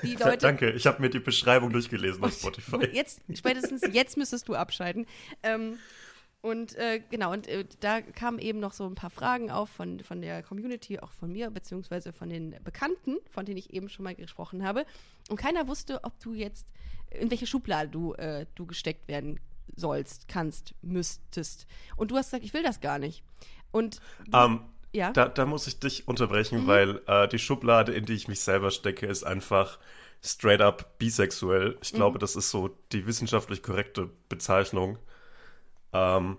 [0.03, 0.39] die Leute.
[0.39, 2.89] Danke, ich habe mir die Beschreibung durchgelesen auf Spotify.
[2.93, 5.07] Jetzt, spätestens jetzt müsstest du abschalten.
[5.43, 5.79] Ähm,
[6.43, 10.01] und äh, genau, und äh, da kamen eben noch so ein paar Fragen auf von,
[10.01, 14.05] von der Community, auch von mir, beziehungsweise von den Bekannten, von denen ich eben schon
[14.05, 14.87] mal gesprochen habe.
[15.29, 16.67] Und keiner wusste, ob du jetzt,
[17.11, 19.41] in welche Schublade du, äh, du gesteckt werden
[19.75, 21.67] sollst, kannst, müsstest.
[21.97, 23.25] Und du hast gesagt, ich will das gar nicht.
[23.73, 24.01] Und
[24.33, 24.61] Ähm,
[24.93, 26.67] ja, da, da muss ich dich unterbrechen, Mhm.
[26.69, 29.79] weil äh, die Schublade, in die ich mich selber stecke, ist einfach
[30.23, 31.77] straight up bisexuell.
[31.83, 31.97] Ich Mhm.
[31.97, 34.99] glaube, das ist so die wissenschaftlich korrekte Bezeichnung.
[35.93, 36.37] Ähm,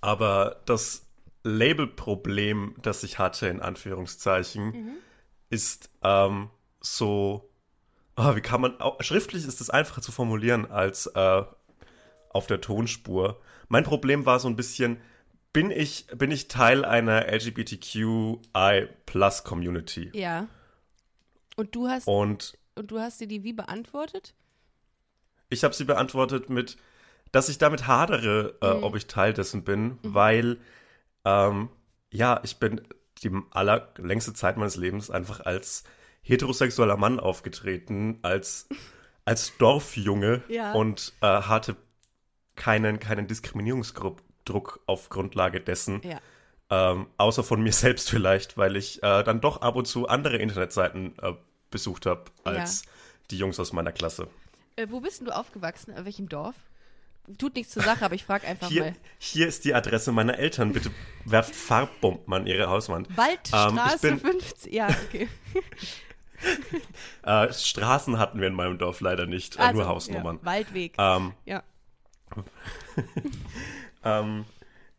[0.00, 1.06] aber das
[1.44, 4.94] Labelproblem, das ich hatte, in Anführungszeichen, Mhm.
[5.50, 7.48] ist ähm, so,
[8.16, 11.42] ah, wie kann man, schriftlich ist es einfacher zu formulieren als äh,
[12.30, 13.40] auf der Tonspur.
[13.68, 14.98] Mein Problem war so ein bisschen,
[15.52, 20.10] bin ich, bin ich Teil einer LGBTQI Plus Community?
[20.14, 20.48] ja.
[21.58, 24.34] Und du hast, Und und du hast dir die wie beantwortet?
[25.48, 26.76] ich habe sie beantwortet mit,
[27.36, 30.56] dass ich damit hadere, äh, ob ich Teil dessen bin, weil,
[31.26, 31.68] ähm,
[32.10, 32.80] ja, ich bin
[33.22, 35.84] die allerlängste Zeit meines Lebens einfach als
[36.22, 38.70] heterosexueller Mann aufgetreten, als,
[39.26, 40.72] als Dorfjunge Ja.
[40.72, 41.76] und äh, hatte
[42.54, 46.00] keinen, keinen Diskriminierungsdruck auf Grundlage dessen.
[46.04, 46.20] Ja.
[46.70, 50.38] Ähm, außer von mir selbst vielleicht, weil ich äh, dann doch ab und zu andere
[50.38, 51.34] Internetseiten äh,
[51.70, 52.84] besucht habe als
[53.30, 54.28] die Jungs aus meiner Klasse.
[54.76, 55.92] Äh, wo bist denn du aufgewachsen?
[55.94, 56.54] In welchem Dorf?
[57.38, 58.92] Tut nichts zur Sache, aber ich frage einfach Hier, mal.
[59.18, 60.72] hier ist die Adresse meiner Eltern.
[60.72, 60.90] Bitte
[61.24, 63.08] werft Farbbomben an ihre Hauswand.
[63.16, 64.72] Waldstraße Ähm, ich bin- 50.
[64.72, 65.28] Ja, okay.
[67.22, 70.36] Äh, Straßen hatten wir in meinem Dorf leider nicht, äh, Also, nur Hausnummern.
[70.42, 70.94] Ja, Waldweg.
[70.98, 71.62] Ähm, ja.
[74.04, 74.44] ähm,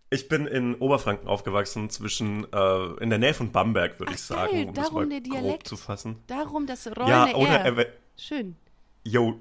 [0.09, 4.51] ich bin in Oberfranken aufgewachsen, zwischen äh, in der Nähe von Bamberg, würde ich sagen,
[4.51, 5.67] geil, um das darum mal der grob Dialekt.
[5.67, 6.23] zu fassen.
[6.27, 7.85] Darum das rollende Ja, äh,
[8.17, 8.55] Schön.
[9.03, 9.39] yo.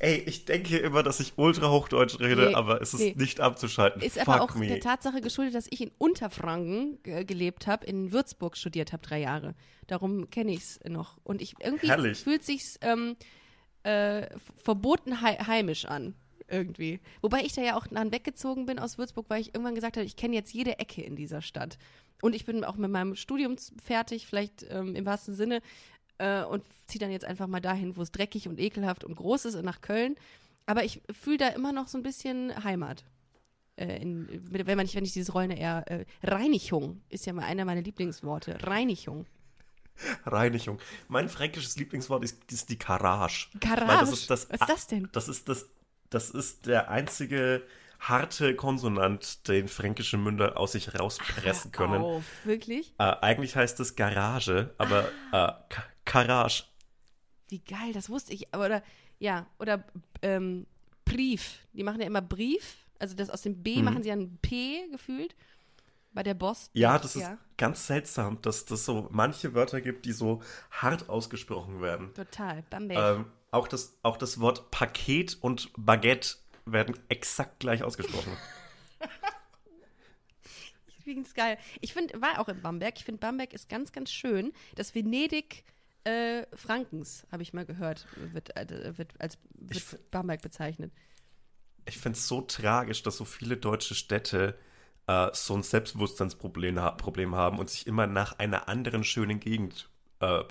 [0.00, 3.14] Ey, ich denke immer, dass ich ultra Hochdeutsch rede, Nee, aber es ist nee.
[3.16, 4.00] nicht abzuschalten.
[4.00, 4.68] Ist Fuck aber auch me.
[4.68, 9.54] der Tatsache geschuldet, dass ich in Unterfranken gelebt habe, in Würzburg studiert habe, drei Jahre.
[9.86, 11.18] Darum kenne ich es noch.
[11.24, 12.18] Und ich irgendwie Herrlich.
[12.18, 13.16] fühlt sich's ähm,
[13.82, 14.26] äh,
[14.62, 16.14] verboten hei heimisch an.
[16.50, 17.00] Irgendwie.
[17.20, 20.06] Wobei ich da ja auch dann weggezogen bin aus Würzburg, weil ich irgendwann gesagt habe,
[20.06, 21.76] ich kenne jetzt jede Ecke in dieser Stadt.
[22.22, 25.60] Und ich bin auch mit meinem Studium fertig, vielleicht ähm, im wahrsten Sinne,
[26.18, 29.46] äh, und ziehe dann jetzt einfach mal dahin, wo es dreckig und ekelhaft und groß
[29.46, 30.16] ist, nach Köln.
[30.66, 33.04] Aber ich fühle da immer noch so ein bisschen Heimat.
[33.76, 35.84] Äh, in, wenn, man nicht, wenn ich dieses rollende R.
[35.86, 38.58] Äh, Reinigung ist ja mal einer meiner Lieblingsworte.
[38.66, 39.26] Reinigung.
[40.26, 40.78] Reinigung.
[41.08, 43.48] Mein fränkisches Lieblingswort ist, ist die Garage.
[43.60, 44.00] Garage?
[44.00, 45.08] Das ist das, Was ist das denn?
[45.12, 45.66] Das ist, das,
[46.10, 47.62] das ist der einzige
[48.00, 52.00] harte Konsonant, den fränkische Münder aus sich rauspressen können.
[52.02, 52.94] Auf, wirklich?
[52.98, 55.48] Äh, eigentlich heißt es Garage, aber Ah.
[55.70, 56.64] äh, Garage.
[57.48, 58.54] Wie geil, das wusste ich.
[58.54, 58.82] Oder,
[59.18, 59.84] ja, oder
[60.22, 60.66] ähm,
[61.04, 61.60] Brief.
[61.72, 62.86] Die machen ja immer Brief.
[62.98, 65.34] Also das aus dem B machen sie ja ein P gefühlt.
[66.12, 66.70] Bei der Boss.
[66.72, 71.08] Ja, das ist Ja, ganz seltsam, dass das so manche Wörter gibt, die so hart
[71.08, 72.12] ausgesprochen werden.
[72.14, 72.62] total.
[72.70, 73.18] Bamberg.
[73.18, 78.36] Ähm, auch, das, auch das Wort Paket und Baguette werden exakt gleich ausgesprochen.
[81.00, 81.56] Übrigens geil.
[81.80, 82.94] Ich finde, war auch in Bamberg.
[82.98, 84.52] Ich finde, Bamberg ist ganz, ganz schön.
[84.74, 85.64] Das Venedig
[86.08, 90.92] äh, Frankens, habe ich mal gehört, wird, äh, wird als wird Bamberg bezeichnet.
[91.84, 94.58] Ich finde es so tragisch, dass so viele deutsche Städte
[95.06, 99.88] äh, so ein Selbstbewusstseinsproblem ha Problem haben und sich immer nach einer anderen schönen Gegend
[100.20, 100.42] äh,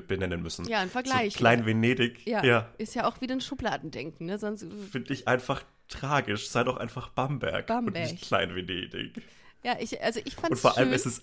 [0.00, 0.66] benennen müssen.
[0.68, 1.66] Ja, ein Vergleich, So Klein ja.
[1.66, 4.38] Venedig, Ja, ja, ist ja auch wieder ein Schubladendenken, ne?
[4.38, 6.48] Sonst, finde ich einfach tragisch.
[6.48, 8.12] Sei doch einfach Bamberg, und Bamberg.
[8.12, 9.22] nicht Klein Venedig.
[9.62, 10.96] ja, ich, also ich fand Und vor allem schön.
[10.96, 11.22] ist es,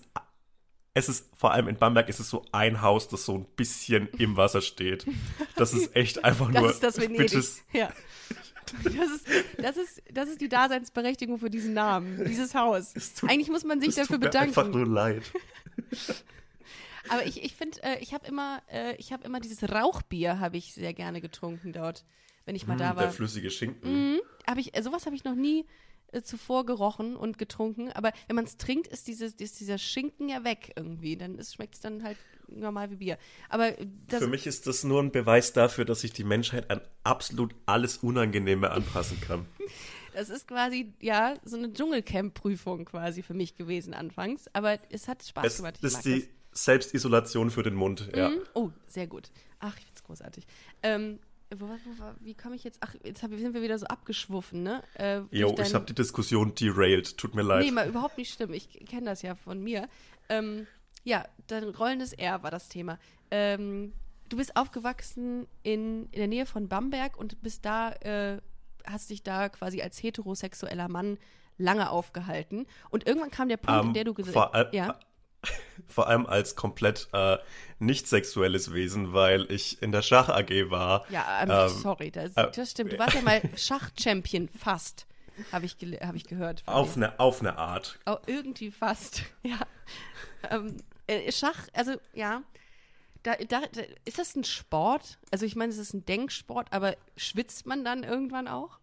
[0.94, 4.08] es ist, vor allem in Bamberg ist es so ein Haus, das so ein bisschen
[4.18, 5.06] im Wasser steht.
[5.56, 6.70] Das ist echt einfach das nur.
[6.70, 7.30] ist das Venedig.
[7.32, 7.92] Bitte, Ja.
[8.82, 9.26] Das ist,
[9.58, 12.94] das, ist, das ist die Daseinsberechtigung für diesen Namen, dieses Haus.
[13.14, 14.78] Tut- Eigentlich muss man sich es dafür tut mir einfach bedanken.
[14.86, 15.22] nur leid.
[17.08, 20.56] Aber ich, ich finde, äh, ich habe immer, äh, ich habe immer dieses Rauchbier, habe
[20.56, 22.04] ich sehr gerne getrunken dort,
[22.46, 23.02] wenn ich mal da Mm, war.
[23.04, 24.12] Der flüssige Schinken.
[24.14, 24.20] Mhm.
[24.46, 25.66] Hab ich, äh, sowas habe ich noch nie
[26.14, 27.90] äh, zuvor gerochen und getrunken.
[27.92, 31.16] Aber wenn man es trinkt, ist, dieses, ist dieser Schinken ja weg irgendwie.
[31.16, 32.16] Dann schmeckt es dann halt
[32.48, 33.18] normal wie Bier.
[33.48, 36.70] Aber äh, das, Für mich ist das nur ein Beweis dafür, dass sich die Menschheit
[36.70, 39.46] an absolut alles Unangenehme anpassen kann.
[40.14, 44.46] das ist quasi, ja, so eine Dschungelcamp-Prüfung quasi für mich gewesen anfangs.
[44.52, 45.78] Aber es hat Spaß Es gemacht.
[45.78, 48.30] Ich ist die Selbstisolation für den Mund, ja.
[48.30, 48.40] Mhm.
[48.54, 49.30] Oh, sehr gut.
[49.58, 50.46] Ach, ich find's großartig.
[50.82, 51.18] Ähm,
[51.56, 52.78] wo, wo, wo, wie komme ich jetzt?
[52.80, 54.82] Ach, jetzt hab, sind wir wieder so abgeschwuffen, ne?
[54.94, 57.16] Äh, Jo, dein- ich habe die Diskussion derailed.
[57.18, 57.64] Tut mir leid.
[57.64, 58.52] Nee, mal überhaupt nicht schlimm.
[58.52, 59.88] Ich kenne das ja von mir.
[60.28, 60.66] Ähm,
[61.04, 62.98] ja, dein rollendes R war das Thema.
[63.30, 63.92] Ähm,
[64.28, 68.40] du bist aufgewachsen in, in der Nähe von Bamberg und bist da, äh,
[68.86, 71.18] hast dich da quasi als heterosexueller Mann
[71.58, 72.66] lange aufgehalten.
[72.90, 74.98] Und irgendwann kam der Punkt, Ähm, in der du gesagt all, ja.
[75.88, 77.38] Vor allem als komplett äh,
[77.78, 81.04] nicht sexuelles Wesen, weil ich in der Schach AG war.
[81.10, 82.92] Ja, ähm, Ähm, sorry, das, äh, das stimmt.
[82.92, 85.06] Du warst ja mal Schachchampion, fast,
[85.52, 86.62] habe ich, hab ich gehört.
[86.66, 87.98] Auf eine, auf eine Art.
[88.06, 89.58] Oh, irgendwie fast, ja.
[90.50, 90.76] Ähm,
[91.06, 92.42] äh, Schach, also ja,
[93.22, 93.62] da, da,
[94.04, 95.18] ist das ein Sport?
[95.30, 98.78] Also ich meine, es ist ein Denksport, aber schwitzt man dann irgendwann auch?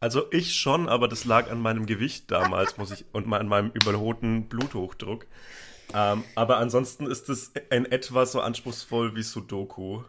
[0.00, 3.70] Also ich schon, aber das lag an meinem Gewicht damals, muss ich, und an meinem
[3.70, 5.26] überholten Bluthochdruck.
[5.92, 10.02] Ähm, aber ansonsten ist es in etwa so anspruchsvoll wie Sudoku,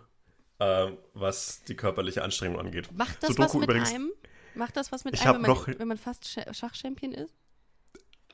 [0.60, 2.90] äh, was die körperliche Anstrengung angeht.
[2.92, 4.12] Macht das Sudoku was mit übrigens, einem?
[4.56, 7.34] Macht das was mit einem, wenn man, noch- wenn man fast Sch Schachchampion ist?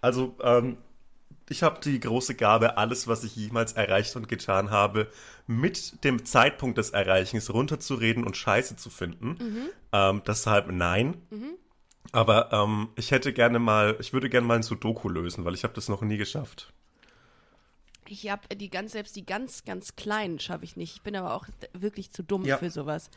[0.01, 0.77] Also, ähm,
[1.49, 5.09] ich habe die große Gabe, alles, was ich jemals erreicht und getan habe,
[5.47, 9.37] mit dem Zeitpunkt des Erreichens runterzureden und scheiße zu finden.
[9.91, 11.21] Ähm, deshalb nein.
[12.13, 15.63] Aber ähm, ich hätte gerne mal, ich würde gerne mal ein Sudoku lösen, weil ich
[15.63, 16.71] habe das noch nie geschafft.
[18.11, 20.95] Ich habe die ganz, selbst die ganz, ganz kleinen schaffe ich nicht.
[20.97, 22.57] Ich bin aber auch wirklich zu dumm Ja.
[22.57, 23.09] für sowas.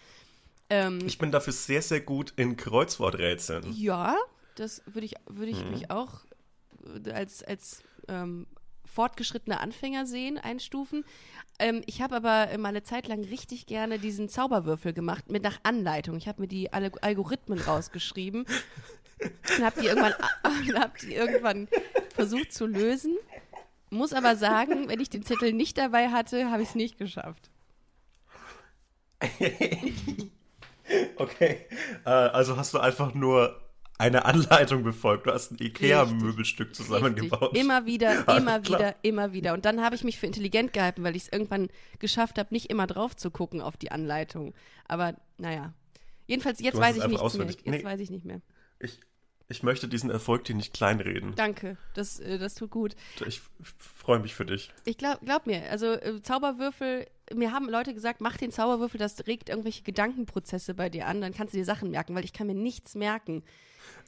[0.70, 3.72] Ähm, Ich bin dafür sehr, sehr gut in Kreuzworträtseln.
[3.76, 4.14] Ja,
[4.54, 5.58] das würde ich, würde Mhm.
[5.58, 6.20] ich mich auch
[7.04, 8.46] äh, als, als ähm,
[8.84, 11.04] fortgeschrittener Anfänger sehen, einstufen.
[11.58, 15.58] Ähm, ich habe aber mal eine Zeit lang richtig gerne diesen Zauberwürfel gemacht, mit nach
[15.64, 16.16] Anleitung.
[16.18, 18.46] Ich habe mir die Alg Algorithmen rausgeschrieben
[19.58, 20.14] und habe die, irgendwann,
[20.80, 21.66] hab die irgendwann
[22.14, 23.16] versucht zu lösen.
[23.90, 27.50] Muss aber sagen, wenn ich den Zettel nicht dabei hatte, habe ich es nicht geschafft.
[31.16, 31.66] Okay.
[32.04, 33.58] Äh, also hast du einfach nur
[33.96, 35.26] eine Anleitung befolgt.
[35.26, 37.40] Du hast ein Ikea-Möbelstück zusammengebaut.
[37.42, 37.60] Richtig.
[37.62, 38.78] Immer wieder, immer klar.
[38.78, 39.54] wieder, immer wieder.
[39.54, 41.68] Und dann habe ich mich für intelligent gehalten, weil ich es irgendwann
[42.00, 44.52] geschafft habe, nicht immer drauf zu gucken auf die Anleitung.
[44.86, 45.72] Aber naja.
[46.26, 47.46] Jedenfalls, jetzt weiß ich nichts mehr.
[47.46, 47.84] Jetzt Nee.
[47.84, 48.40] weiß ich nicht mehr.
[48.80, 48.98] Ich,
[49.48, 51.34] ich möchte diesen Erfolg dir nicht kleinreden.
[51.36, 52.94] Danke, das, äh, das tut gut.
[53.26, 53.42] Ich
[53.78, 54.70] freue mich für dich.
[54.84, 59.26] Ich glaub, glaub mir, also äh, Zauberwürfel, mir haben Leute gesagt, mach den Zauberwürfel, das
[59.26, 62.46] regt irgendwelche Gedankenprozesse bei dir an, dann kannst du dir Sachen merken, weil ich kann
[62.46, 63.42] mir nichts merken.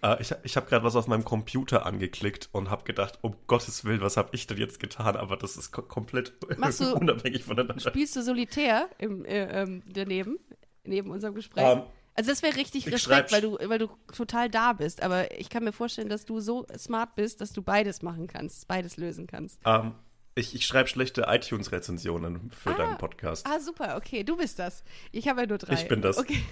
[0.03, 3.85] Äh, ich ich habe gerade was auf meinem Computer angeklickt und habe gedacht, um Gottes
[3.85, 5.17] Willen, was habe ich denn jetzt getan?
[5.17, 7.81] Aber das ist ko komplett Machst du- unabhängig voneinander.
[7.81, 10.39] Spielst du solitär im, äh, ähm, daneben,
[10.85, 11.65] neben unserem Gespräch?
[11.65, 11.83] Ähm,
[12.17, 15.03] also das wäre richtig ich Respekt, schreib's- weil du, weil du total da bist.
[15.03, 18.67] Aber ich kann mir vorstellen, dass du so smart bist, dass du beides machen kannst,
[18.69, 19.61] beides lösen kannst.
[19.65, 19.95] Ähm,
[20.35, 23.47] ich ich schreibe schlechte iTunes-Rezensionen für deinen Podcast.
[23.47, 24.83] Ah, super, okay, du bist das.
[25.13, 25.75] Ich habe ja nur drei.
[25.75, 26.19] Ich bin das.
[26.19, 26.43] Okay.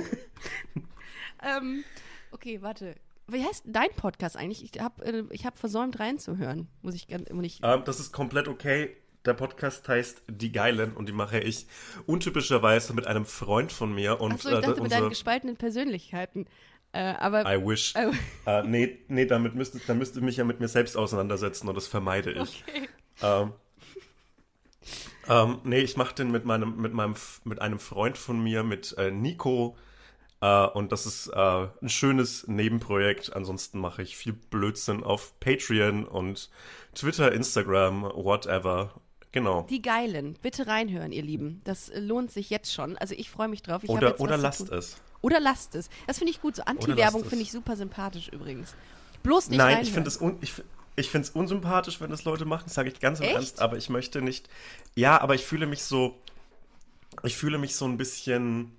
[1.42, 1.84] ähm,
[2.30, 2.94] okay, warte.
[3.28, 4.62] Wie heißt dein Podcast eigentlich?
[4.62, 6.68] Ich habe äh, ich hab versäumt reinzuhören.
[6.82, 8.96] Muss ich ganz, muss ich, Ähm, das ist komplett okay.
[9.26, 11.66] Der Podcast heißt Die Geilen und die mache ich
[12.06, 14.20] untypischerweise mit einem Freund von mir.
[14.20, 16.46] Und, Achso, ich dachte äh, mit deinen gespaltenen Persönlichkeiten.
[16.92, 17.94] Äh, aber I wish.
[17.96, 18.12] Oh.
[18.46, 21.74] Äh, nee, nee, damit müsste, dann müsste ich mich ja mit mir selbst auseinandersetzen und
[21.74, 22.64] das vermeide ich.
[22.68, 22.88] okay.
[23.22, 23.52] Ähm,
[25.28, 28.96] ähm, nee, ich mache den mit meinem, mit meinem, mit einem Freund von mir, mit
[28.98, 29.76] äh, Nico.
[30.40, 33.34] Äh, und das ist äh, ein schönes Nebenprojekt.
[33.34, 36.50] Ansonsten mache ich viel Blödsinn auf Patreon und
[36.94, 38.94] Twitter, Instagram, whatever.
[39.36, 39.66] Genau.
[39.68, 41.60] Die Geilen, bitte reinhören, ihr Lieben.
[41.64, 42.96] Das äh, lohnt sich jetzt schon.
[42.96, 43.84] Also ich freue mich drauf.
[43.84, 44.96] Ich Oder, jetzt oder lasst es.
[45.20, 45.90] Oder lasst es.
[46.06, 46.56] Das finde ich gut.
[46.56, 48.74] So Anti-Werbung finde ich super sympathisch übrigens.
[49.22, 49.86] Bloß nicht Nein, reinhören.
[49.86, 50.54] ich finde es un, ich,
[50.96, 53.34] ich finde es unsympathisch, wenn das Leute machen, sage ich ganz im Echt?
[53.34, 54.48] Ernst, aber ich möchte nicht.
[54.94, 56.16] Ja, aber ich fühle mich so
[57.22, 58.72] ich fühle mich so ein bisschen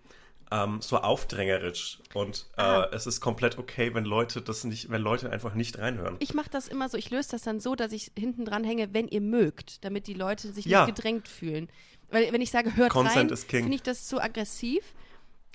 [0.52, 5.30] ähm, so aufdrängerisch und äh, es ist komplett okay, wenn Leute das nicht, wenn Leute
[5.30, 6.16] einfach nicht reinhören.
[6.20, 8.94] Ich mache das immer so, ich löse das dann so, dass ich hinten dran hänge,
[8.94, 10.86] wenn ihr mögt, damit die Leute sich Ja.
[10.86, 11.70] nicht gedrängt fühlen.
[12.10, 14.94] Weil wenn ich sage, hört Consent rein, finde ich das zu aggressiv.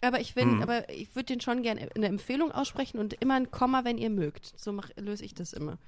[0.02, 3.84] Aber ich aber ich würde den schon gerne eine Empfehlung aussprechen und immer ein Komma,
[3.84, 4.52] wenn ihr mögt.
[4.56, 5.78] So mach, löse ich das immer.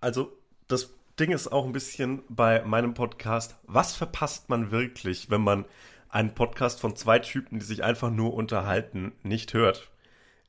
[0.00, 5.42] Also das Ding ist auch ein bisschen bei meinem Podcast, was verpasst man wirklich, wenn
[5.42, 5.64] man
[6.14, 9.90] einen Podcast von zwei Typen, die sich einfach nur unterhalten, nicht hört?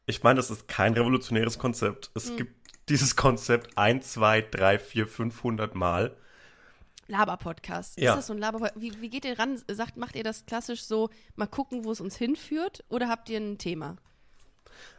[0.06, 2.12] Ich meine, das ist kein revolutionäres Konzept.
[2.13, 2.38] Es Hm.
[2.38, 2.56] gibt
[2.89, 6.15] dieses Konzept ein, zwei, drei, vier, 500 Mal.
[7.08, 7.99] Laber-Podcast.
[7.99, 8.12] Ja.
[8.12, 9.60] Ist das so ein Laber wie, wie geht ihr ran?
[9.67, 12.84] Sagt, macht ihr das klassisch so, mal gucken, wo es uns hinführt?
[12.89, 13.95] Oder habt ihr ein Thema?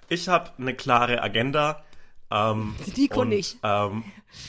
[0.09, 1.85] Ich habe eine klare Agenda.
[2.31, 3.59] Ähm, Nico und, nicht.
[3.63, 4.03] Ähm,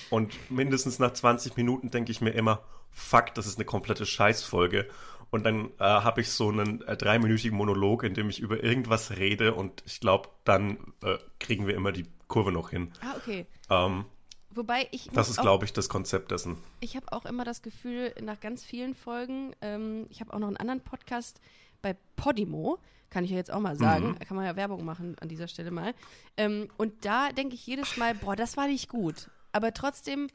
[0.10, 4.88] und mindestens nach 20 Minuten denke ich mir immer, fuck, das ist eine komplette Scheißfolge.
[5.30, 9.18] Und dann äh, habe ich so einen äh, dreiminütigen Monolog, in dem ich über irgendwas
[9.18, 12.92] rede und ich glaube, dann äh, kriegen wir immer die Kurve noch hin.
[13.02, 13.46] Ah, okay.
[13.70, 14.06] Ähm,
[14.52, 15.10] Wobei ich.
[15.14, 16.58] das ist, glaube ich, das Konzept dessen.
[16.80, 20.48] Ich habe auch immer das Gefühl, nach ganz vielen Folgen, ähm, ich habe auch noch
[20.48, 21.40] einen anderen Podcast
[21.82, 24.20] bei Podimo, kann ich ja jetzt auch mal sagen, Mhm.
[24.20, 25.94] kann man ja Werbung machen an dieser Stelle mal.
[26.38, 29.30] Ähm, und da denke ich jedes Mal, boah, das war nicht gut.
[29.52, 30.28] Aber trotzdem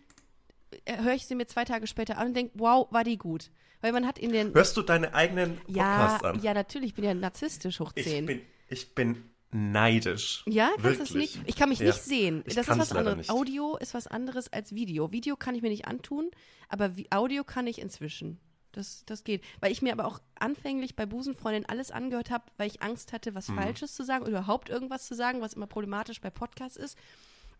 [0.86, 3.50] höre ich sie mir zwei Tage später an und denke, wow, war die gut.
[3.80, 4.54] Weil man hat in den.
[4.54, 6.42] Hörst du deine eigenen Ja, Podcasts an?
[6.42, 8.26] ja, natürlich, ich bin ja narzisstisch hoch ich 10.
[8.26, 10.44] bin, ich bin neidisch.
[10.46, 11.36] Ja, kannst du Wirklich.
[11.36, 11.40] nicht?
[11.48, 11.86] Ich kann mich Ja.
[11.86, 12.42] nicht sehen.
[12.46, 13.16] Ich das ist was anderes.
[13.18, 13.30] nicht.
[13.30, 15.12] Audio ist was anderes als Video.
[15.12, 16.30] Video kann ich mir nicht antun,
[16.68, 18.38] aber Audio kann ich inzwischen.
[18.72, 19.42] Das, das geht.
[19.60, 23.32] Weil ich mir aber auch anfänglich bei Busenfreundin alles angehört habe, weil ich Angst hatte,
[23.32, 23.34] Mhm.
[23.34, 26.96] was Falsches zu sagen oder überhaupt irgendwas zu sagen, was immer problematisch bei Podcasts ist.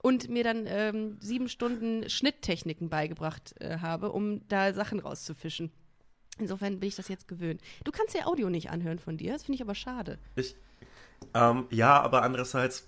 [0.03, 5.71] Und mir dann ähm, sieben Stunden Schnitttechniken beigebracht äh, habe, um da Sachen rauszufischen.
[6.39, 7.61] Insofern bin ich das jetzt gewöhnt.
[7.85, 10.19] Du kannst ja Audio nicht anhören von dir, das finde ich aber schade.
[10.35, 10.57] Ich,
[11.35, 12.87] ähm, ja, aber andererseits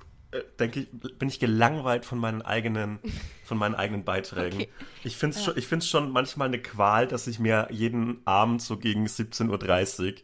[0.59, 2.99] denke ich, bin ich gelangweilt von meinen eigenen,
[3.45, 4.57] von meinen eigenen Beiträgen.
[4.57, 4.69] Okay.
[5.05, 8.63] Ich finde es schon, ich find's schon manchmal eine Qual, dass ich mir jeden Abend
[8.63, 10.15] so gegen 17.30 Uhr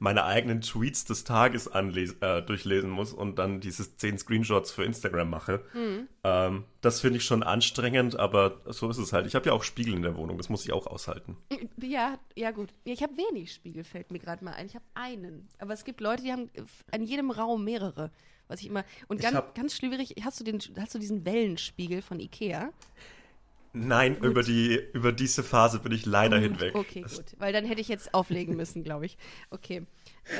[0.00, 5.28] meine eigenen Tweets des Tages äh, durchlesen muss und dann diese 10 Screenshots für Instagram
[5.28, 5.62] mache.
[5.74, 6.08] Mhm.
[6.24, 9.26] Ähm, das finde ich schon anstrengend, aber so ist es halt.
[9.26, 11.36] Ich habe ja auch Spiegel in der Wohnung, das muss ich auch aushalten.
[11.76, 12.72] Ja, ja gut.
[12.84, 14.66] Ja, ich habe wenig Spiegel, fällt mir gerade mal ein.
[14.66, 15.48] Ich habe einen.
[15.58, 16.50] Aber es gibt Leute, die haben
[16.90, 18.10] an jedem Raum mehrere.
[18.50, 18.84] Was ich immer.
[19.06, 22.70] Und ganz, hab- ganz schwierig, hast du, den, hast du diesen Wellenspiegel von Ikea?
[23.72, 26.74] Nein, über, die, über diese Phase bin ich leider hinweg.
[26.74, 27.26] Okay, Das- gut.
[27.38, 29.16] Weil dann hätte ich jetzt auflegen müssen, glaube ich.
[29.50, 29.86] Okay.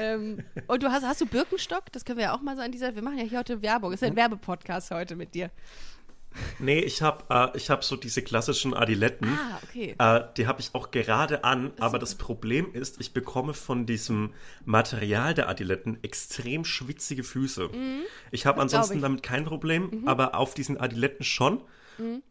[0.01, 1.93] Ähm, und du hast, hast du Birkenstock?
[1.93, 2.97] Das können wir ja auch mal so an dieser.
[2.97, 3.93] Wir machen ja hier heute Werbung.
[3.93, 5.51] Es ist ein Werbepodcast heute mit dir.
[6.59, 9.29] Nee, ich habe äh, ich hab so diese klassischen Adiletten.
[9.29, 9.95] Ah, okay.
[9.99, 14.33] Äh, die habe ich auch gerade an, aber das Problem ist, ich bekomme von diesem
[14.65, 17.71] Material der Adiletten extrem schwitzige Füße.
[17.71, 18.05] Ich habe Mhm.
[18.31, 18.99] Das glaub ansonsten ich.
[18.99, 19.03] Mhm.
[19.03, 21.61] damit kein Problem, aber auf diesen Adiletten schon.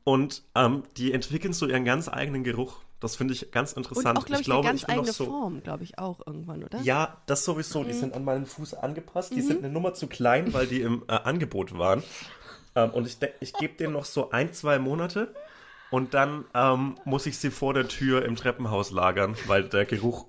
[0.04, 2.78] Und ähm, die entwickeln so ihren ganz eigenen Geruch.
[3.00, 4.18] Das finde ich ganz Und interessant.
[4.18, 6.64] auch, glaube ich, glaube, eine ganz ich bin eigene so, Form, glaube ich, auch irgendwann,
[6.64, 6.82] oder?
[6.82, 7.84] Ja, das sowieso.
[7.84, 7.88] Mhm.
[7.88, 9.34] Die sind an meinen Fuß angepasst.
[9.36, 12.04] Die sind eine Nummer zu klein, weil die im äh, Angebot waren.
[12.76, 15.34] Ähm, und ich, ich gebe denen noch so ein, zwei Monate.
[15.92, 20.28] Und dann ähm, muss ich sie vor der Tür im Treppenhaus lagern, weil der Geruch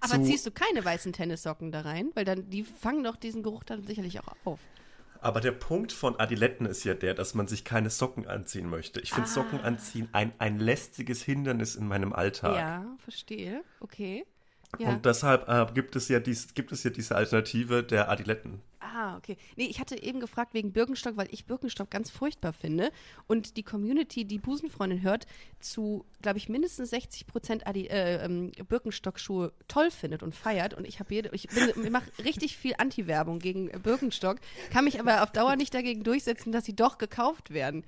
[0.00, 2.10] Aber ziehst du keine weißen Tennissocken da rein?
[2.14, 4.60] Weil dann, die fangen doch diesen Geruch dann sicherlich auch auf.
[5.22, 9.00] Aber der Punkt von Adiletten ist ja der, dass man sich keine Socken anziehen möchte.
[9.00, 9.32] Ich finde Ah.
[9.32, 12.56] Socken anziehen ein, ein lästiges Hindernis in meinem Alltag.
[12.56, 13.62] Ja, verstehe.
[13.80, 14.24] Okay.
[14.78, 14.88] Ja.
[14.88, 18.62] Und deshalb äh, gibt, es ja dies, gibt es ja diese Alternative der Adiletten.
[19.00, 19.38] Ah, okay.
[19.56, 22.92] Nee, ich hatte eben gefragt wegen Birkenstock, weil ich Birkenstock ganz furchtbar finde.
[23.28, 25.26] Und die Community, die Busenfreundin hört,
[25.58, 30.74] zu, glaube ich, mindestens 60 Prozent äh, ähm, Birkenstock-Schuhe toll findet und feiert.
[30.74, 34.36] Und ich habe jede, ich, ich mache richtig viel Anti-Werbung gegen Birkenstock,
[34.70, 37.84] kann mich aber auf Dauer nicht dagegen durchsetzen, dass sie doch gekauft werden.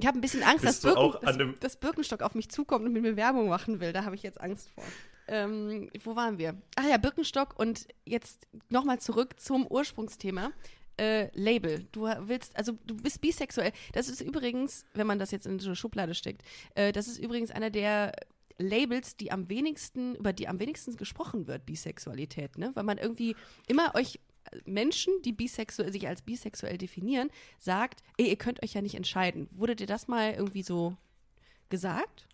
[0.00, 3.02] Ich habe ein bisschen Angst, dass, Birken, dass, dass Birkenstock auf mich zukommt und mit
[3.02, 3.92] mir Werbung machen will.
[3.92, 4.84] Da habe ich jetzt Angst vor.
[5.28, 6.60] Ähm, wo waren wir?
[6.76, 10.52] Ach ja, Birkenstock und jetzt nochmal zurück zum Ursprungsthema.
[10.96, 11.86] Äh, Label.
[11.92, 13.72] Du willst, also du bist bisexuell.
[13.92, 16.42] Das ist übrigens, wenn man das jetzt in so eine Schublade steckt,
[16.74, 18.12] äh, das ist übrigens einer der
[18.58, 22.72] Labels, die am wenigsten, über die am wenigsten gesprochen wird, Bisexualität, ne?
[22.74, 23.34] Weil man irgendwie
[23.66, 24.20] immer euch
[24.64, 29.48] Menschen, die bisexuell, sich als bisexuell definieren, sagt, ey, ihr könnt euch ja nicht entscheiden.
[29.52, 30.96] Wurde dir das mal irgendwie so
[31.68, 32.26] gesagt?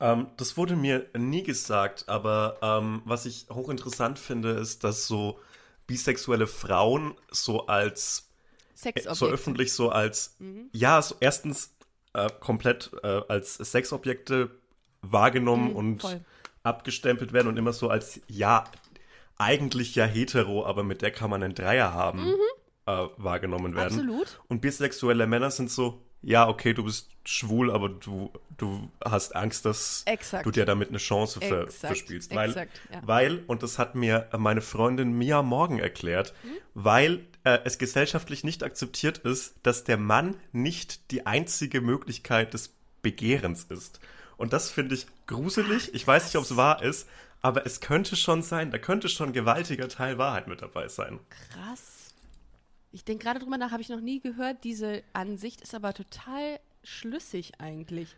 [0.00, 5.38] Ähm, das wurde mir nie gesagt, aber ähm, was ich hochinteressant finde, ist, dass so
[5.86, 8.28] bisexuelle Frauen so als
[8.74, 9.14] Sexobjekte.
[9.14, 10.70] so öffentlich so als Mhm.
[10.72, 11.74] ja so erstens
[12.14, 14.50] äh, komplett äh, als Sexobjekte
[15.02, 16.20] wahrgenommen Mhm, und voll.
[16.62, 18.64] abgestempelt werden und immer so als ja
[19.40, 22.34] eigentlich ja hetero, aber mit der kann man einen Dreier haben
[22.86, 23.94] äh, wahrgenommen werden.
[23.94, 24.10] Mhm.
[24.10, 24.40] Absolut.
[24.48, 29.64] Und bisexuelle Männer sind so ja okay, du bist schwul, aber du du hast Angst,
[29.64, 30.44] dass Exakt.
[30.44, 33.00] du dir damit eine Chance ver Exakt, verspielst, weil exakt, ja.
[33.04, 36.34] weil und das hat mir meine Freundin Mia Morgen erklärt,
[36.74, 42.74] weil äh, es gesellschaftlich nicht akzeptiert ist, dass der Mann nicht die einzige Möglichkeit des
[43.00, 44.00] Begehrens ist.
[44.36, 45.94] Und das finde ich gruselig.
[45.94, 47.08] Ich weiß nicht, ob es wahr ist,
[47.42, 48.70] aber es könnte schon sein.
[48.70, 51.20] Da könnte schon ein gewaltiger Teil Wahrheit mit dabei sein.
[51.52, 52.14] Krass.
[52.92, 54.64] Ich denke gerade drüber nach, habe ich noch nie gehört.
[54.64, 58.16] Diese Ansicht ist aber total schlüssig eigentlich.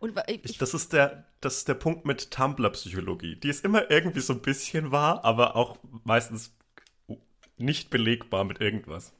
[0.00, 3.36] Und ich, ich, das, ist der, das ist der Punkt mit Tumblr-Psychologie.
[3.36, 6.52] Die ist immer irgendwie so ein bisschen wahr, aber auch meistens
[7.58, 9.12] nicht belegbar mit irgendwas.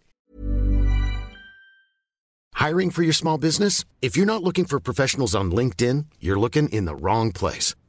[2.56, 3.84] Hiring for your small business?
[4.02, 7.76] If you're not looking for professionals on LinkedIn, you're looking in the wrong place.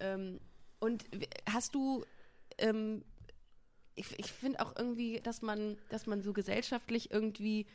[0.00, 0.40] Ähm,
[0.78, 1.04] und
[1.50, 2.04] hast du,
[2.58, 3.04] ähm,
[3.94, 7.66] ich, ich finde auch irgendwie, dass man, dass man so gesellschaftlich irgendwie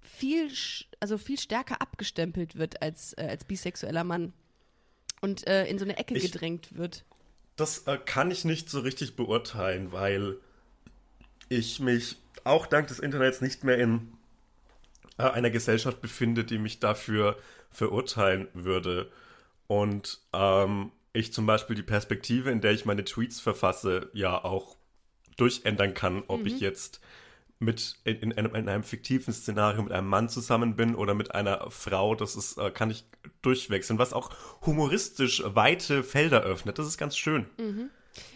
[0.00, 0.50] viel,
[0.98, 4.32] also viel stärker abgestempelt wird als, äh, als bisexueller Mann
[5.20, 7.04] und äh, in so eine Ecke ich, gedrängt wird.
[7.56, 10.38] Das äh, kann ich nicht so richtig beurteilen, weil
[11.48, 14.12] ich mich auch dank des Internets nicht mehr in
[15.18, 17.38] äh, einer Gesellschaft befinde, die mich dafür
[17.70, 19.10] verurteilen würde.
[19.66, 24.76] Und ähm, ich zum Beispiel die Perspektive, in der ich meine Tweets verfasse, ja auch
[25.36, 26.46] durchändern kann, ob mhm.
[26.46, 27.00] ich jetzt
[27.58, 31.34] mit in, in, einem, in, einem, fiktiven Szenario mit einem Mann zusammen bin oder mit
[31.34, 33.04] einer Frau, das ist, äh, kann ich
[33.42, 34.30] durchwechseln, was auch
[34.64, 36.78] humoristisch weite Felder öffnet.
[36.78, 37.46] Das ist ganz schön.
[37.58, 37.90] Mhm.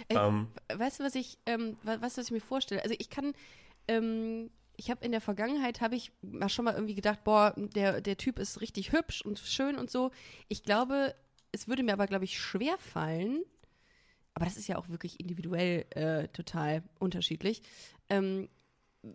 [0.08, 2.82] Äh, ähm, weißt du, was ich, ähm, was, was ich mir vorstelle?
[2.82, 3.32] Also ich kann,
[3.88, 6.12] ähm, ich habe in der Vergangenheit, habe ich
[6.48, 10.10] schon mal irgendwie gedacht, boah, der, der Typ ist richtig hübsch und schön und so.
[10.48, 11.14] Ich glaube,
[11.54, 13.42] es würde mir aber, glaube ich, schwer fallen,
[14.34, 17.62] aber das ist ja auch wirklich individuell äh, total unterschiedlich,
[18.10, 18.48] ähm,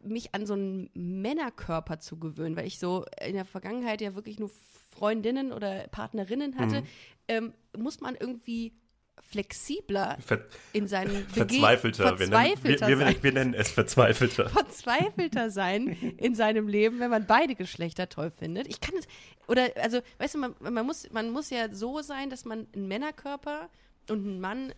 [0.04, 4.40] mich an so einen Männerkörper zu gewöhnen, weil ich so in der Vergangenheit ja wirklich
[4.40, 6.88] nur Freundinnen oder Partnerinnen hatte, mhm.
[7.28, 8.74] ähm, muss man irgendwie
[9.22, 14.50] flexibler Ver in seinen Verzweifelter, verzweifelter wir, nennen, wir, wir, nennen es verzweifelter.
[14.50, 18.68] Verzweifelter sein in seinem Leben, wenn man beide Geschlechter toll findet.
[18.68, 19.08] Ich kann es,
[19.48, 22.88] oder, also, weißt du, man, man, muss, man muss ja so sein, dass man einen
[22.88, 23.70] Männerkörper
[24.10, 24.74] und einen Mann,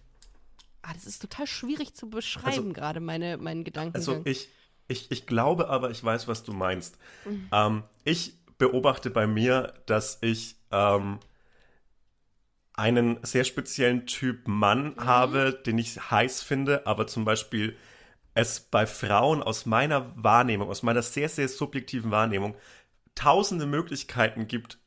[0.81, 3.95] ah, das ist total schwierig zu beschreiben, also, gerade meine, meinen Gedanken.
[3.95, 4.49] Also, ich,
[4.87, 6.97] ich, ich glaube aber, ich weiß, was du meinst.
[7.25, 7.47] Mhm.
[7.51, 11.19] Ähm, ich beobachte bei mir, dass ich ähm,
[12.73, 15.05] einen sehr speziellen Typ Mann mhm.
[15.05, 17.75] habe, den ich heiß finde, aber zum Beispiel
[18.33, 22.55] es bei Frauen aus meiner Wahrnehmung, aus meiner sehr, sehr subjektiven Wahrnehmung,
[23.15, 24.79] tausende Möglichkeiten gibt,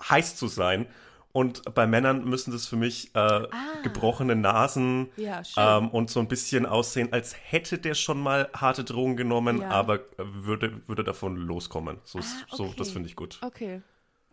[0.00, 0.86] heiß zu sein.
[1.30, 3.48] Und bei Männern müssen das für mich äh, ah.
[3.84, 8.82] gebrochene Nasen ja, ähm, und so ein bisschen aussehen, als hätte der schon mal harte
[8.82, 9.68] Drogen genommen, ja.
[9.70, 11.98] aber würde, würde davon loskommen.
[12.02, 12.56] So, ah, okay.
[12.56, 13.38] so das finde ich gut.
[13.42, 13.82] Okay.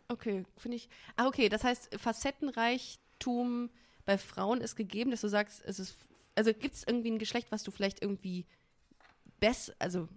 [0.07, 0.89] Okay, finde ich.
[1.15, 3.69] Ah, okay, das heißt, Facettenreichtum
[4.05, 5.95] bei Frauen ist gegeben, dass du sagst, es ist.
[6.35, 8.45] Also gibt es irgendwie ein Geschlecht, was du vielleicht irgendwie
[9.39, 10.09] besser, also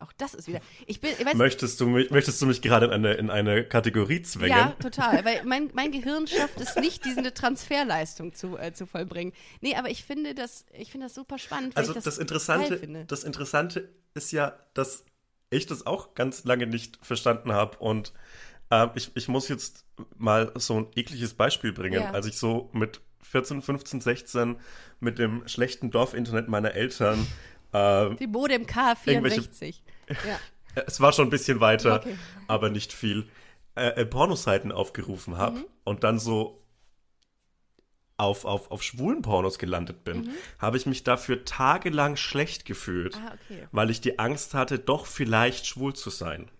[0.00, 0.60] auch das ist wieder.
[0.86, 3.64] Ich bin, ich weiß, möchtest, du mich, möchtest du mich gerade in eine, in eine
[3.64, 4.56] Kategorie zwängen?
[4.56, 5.24] Ja, total.
[5.24, 9.32] Weil mein, mein Gehirn schafft es nicht, diese Transferleistung zu, äh, zu vollbringen.
[9.60, 11.76] Nee, aber ich finde das, ich finde das super spannend.
[11.76, 15.04] Also das, das, Interessante, das Interessante ist ja, dass
[15.50, 17.78] ich das auch ganz lange nicht verstanden habe.
[17.78, 18.12] Und
[18.70, 19.84] äh, ich, ich muss jetzt
[20.16, 22.00] mal so ein ekliges Beispiel bringen.
[22.00, 22.10] Ja.
[22.10, 24.56] Als ich so mit 14, 15, 16
[25.00, 27.26] mit dem schlechten Dorfinternet meiner Eltern
[27.72, 29.76] äh, Die Modem K64.
[30.08, 30.38] Ja.
[30.86, 32.18] Es war schon ein bisschen weiter, okay.
[32.46, 33.28] aber nicht viel.
[33.76, 35.64] Äh, äh, Pornoseiten aufgerufen habe mhm.
[35.84, 36.62] und dann so
[38.16, 43.34] auf, auf, auf schwulen Pornos gelandet bin, habe ich mich dafür tagelang schlecht gefühlt, Ah,
[43.34, 43.66] okay.
[43.72, 46.50] weil ich die Angst hatte, doch vielleicht schwul zu sein.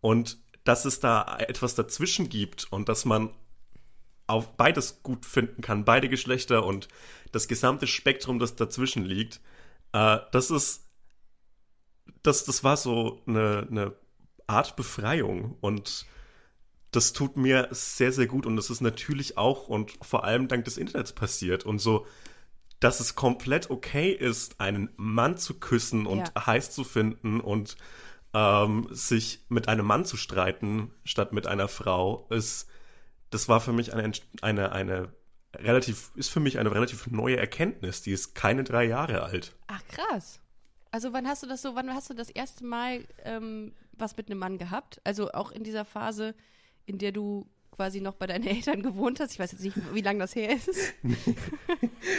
[0.00, 3.30] Und dass es da etwas dazwischen gibt und dass man
[4.26, 6.88] auf beides gut finden kann, beide Geschlechter und
[7.32, 9.40] das gesamte Spektrum, das dazwischen liegt,
[9.92, 10.88] äh, das ist,
[12.22, 13.94] das, das war so eine, eine
[14.48, 16.06] Art Befreiung und
[16.90, 20.64] das tut mir sehr, sehr gut und das ist natürlich auch und vor allem dank
[20.64, 22.06] des Internets passiert und so,
[22.80, 26.46] dass es komplett okay ist, einen Mann zu küssen und Ja.
[26.46, 27.76] heiß zu finden und
[28.34, 32.68] ähm, sich mit einem Mann zu streiten statt mit einer Frau, ist,
[33.30, 34.12] das war für mich eine,
[34.42, 35.12] eine, eine
[35.54, 39.54] relativ, ist für mich eine relativ neue Erkenntnis, die ist keine drei Jahre alt.
[39.68, 40.40] Ach, krass.
[40.90, 44.30] Also wann hast du das so, wann hast du das erste Mal ähm, was mit
[44.30, 45.00] einem Mann gehabt?
[45.04, 46.34] Also auch in dieser Phase,
[46.86, 49.32] in der du quasi noch bei deinen Eltern gewohnt hast.
[49.32, 50.94] Ich weiß jetzt nicht, wie lange das her ist.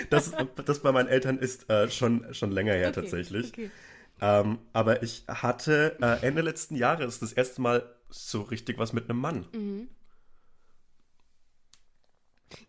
[0.10, 0.32] Das,
[0.66, 3.49] das bei meinen Eltern ist äh, schon, schon länger her Okay, tatsächlich.
[3.49, 3.72] Okay.
[4.20, 9.09] Ähm, aber ich hatte äh, Ende letzten Jahres das erste Mal so richtig was mit
[9.09, 9.45] einem Mann.
[9.53, 9.89] Mhm.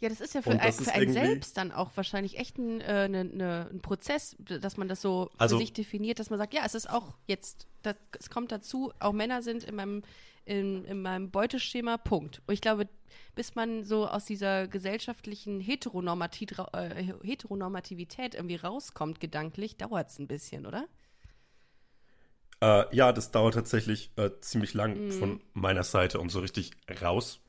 [0.00, 3.08] Ja, das ist ja für, ein, für einen selbst dann auch wahrscheinlich echt ein, äh,
[3.08, 6.52] ne, ne, ein Prozess, dass man das so für Also- sich definiert, dass man sagt,
[6.52, 10.02] ja, es ist auch jetzt, das, es kommt dazu, auch Männer sind in meinem,
[10.44, 12.42] in, in meinem Beuteschema, Punkt.
[12.46, 12.88] Und ich glaube,
[13.36, 20.26] bis man so aus dieser gesellschaftlichen Heteronormativ, äh, Heteronormativität irgendwie rauskommt, gedanklich, dauert es ein
[20.26, 20.88] bisschen, oder?
[22.60, 25.12] Äh, ja, das dauert tatsächlich äh, ziemlich lang Mhm.
[25.12, 27.40] von meiner Seite und so richtig raus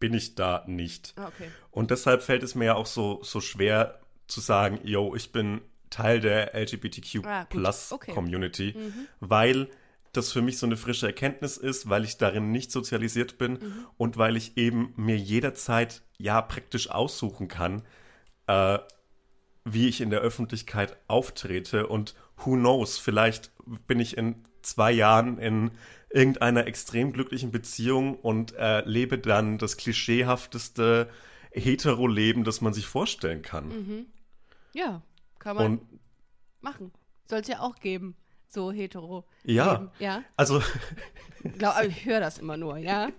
[0.00, 1.14] bin ich da nicht.
[1.16, 1.50] Ah, okay.
[1.70, 5.60] Und deshalb fällt es mir ja auch so, so schwer zu sagen, yo, ich bin
[5.90, 8.10] Teil der LGBTQ Ah, Okay.
[8.10, 8.14] Mhm.
[8.14, 8.76] Community,
[9.20, 9.68] weil
[10.12, 13.86] das für mich so eine frische Erkenntnis ist, weil ich darin nicht sozialisiert bin Mhm.
[13.96, 17.82] und weil ich eben mir jederzeit ja praktisch aussuchen kann,
[18.46, 18.78] äh,
[19.64, 23.50] wie ich in der Öffentlichkeit auftrete und who knows, vielleicht
[23.86, 25.70] bin ich in zwei Jahren in
[26.10, 31.08] irgendeiner extrem glücklichen Beziehung und äh, lebe dann das klischeehafteste
[31.50, 34.06] Hetero-Leben, das man sich vorstellen kann.
[34.72, 35.02] Ja,
[35.38, 36.00] kann man Und
[36.60, 36.92] machen.
[37.28, 38.16] Soll es ja auch geben,
[38.48, 39.24] so hetero.
[39.44, 39.90] ja, Leben.
[39.98, 40.62] Ja, also
[41.58, 43.10] Glaub, ich höre das immer nur, ja.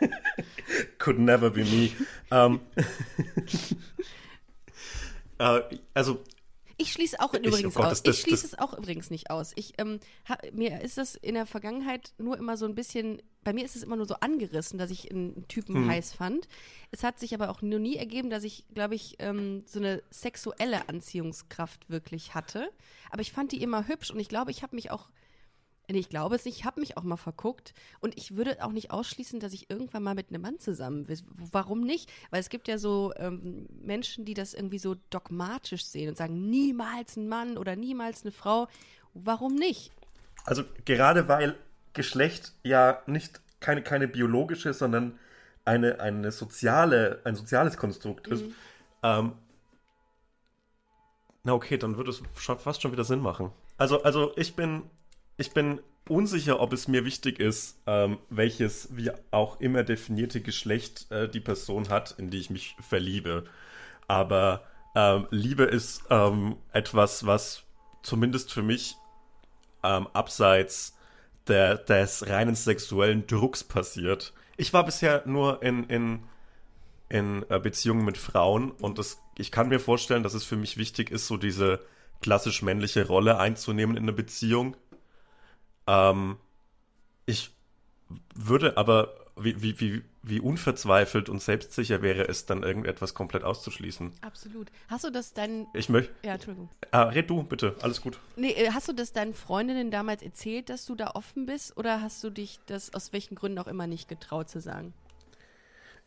[0.98, 1.90] could never be me.
[2.30, 2.60] ähm,
[5.38, 5.60] äh,
[5.94, 6.22] also
[6.80, 7.90] Ich schließe auch Ich- übrigens oh Gott, aus.
[7.90, 9.52] das- das- ich schließe es auch übrigens nicht aus.
[9.56, 13.52] Ich, ähm, ha, mir ist das in der Vergangenheit nur immer so ein bisschen, bei
[13.52, 15.88] mir ist es immer nur so angerissen, dass ich einen Typen Hm.
[15.90, 16.46] heiß fand.
[16.92, 20.02] Es hat sich aber auch noch nie ergeben, dass ich, glaube ich, ähm, so eine
[20.10, 22.70] sexuelle Anziehungskraft wirklich hatte.
[23.10, 25.08] Aber ich fand die immer hübsch und ich glaube, ich habe mich auch
[25.96, 26.58] ich glaube es nicht.
[26.58, 30.02] Ich habe mich auch mal verguckt und ich würde auch nicht ausschließen, dass ich irgendwann
[30.02, 31.18] mal mit einem Mann zusammen will.
[31.52, 32.10] Warum nicht?
[32.30, 36.50] Weil es gibt ja so ähm, Menschen, die das irgendwie so dogmatisch sehen und sagen,
[36.50, 38.68] niemals ein Mann oder niemals eine Frau.
[39.14, 39.90] Warum nicht?
[40.44, 41.56] Also gerade weil
[41.94, 45.18] Geschlecht ja nicht keine, keine biologische, sondern
[45.64, 48.44] eine, eine soziale, ein soziales Konstrukt ist.
[49.02, 49.32] Ähm,
[51.44, 53.52] na okay, dann würde es fast schon wieder Sinn machen.
[53.76, 54.82] Also, also ich bin,
[55.38, 61.10] ich bin unsicher, ob es mir wichtig ist, ähm, welches wie auch immer definierte Geschlecht
[61.10, 63.44] äh, die Person hat, in die ich mich verliebe.
[64.08, 64.64] Aber
[64.94, 67.62] ähm, Liebe ist ähm, etwas, was
[68.02, 68.96] zumindest für mich
[69.84, 70.96] ähm, abseits
[71.46, 74.32] der, des reinen sexuellen Drucks passiert.
[74.56, 76.22] Ich war bisher nur in, in,
[77.08, 80.78] in äh, Beziehungen mit Frauen und das, ich kann mir vorstellen, dass es für mich
[80.78, 81.80] wichtig ist, so diese
[82.20, 84.76] klassisch männliche Rolle einzunehmen in einer Beziehung.
[85.88, 86.36] Ähm,
[87.26, 87.50] ich
[88.34, 94.12] würde aber, wie, wie, wie, wie unverzweifelt und selbstsicher wäre es dann, irgendetwas komplett auszuschließen.
[94.20, 94.70] Absolut.
[94.88, 95.66] Hast du das deinen.
[95.74, 96.12] Ich möchte.
[96.22, 96.68] Ja, Entschuldigung.
[96.90, 98.18] Ah, red du, bitte, alles gut.
[98.36, 101.76] Nee, äh, hast du das deinen Freundinnen damals erzählt, dass du da offen bist?
[101.76, 104.92] Oder hast du dich das aus welchen Gründen auch immer nicht getraut zu sagen?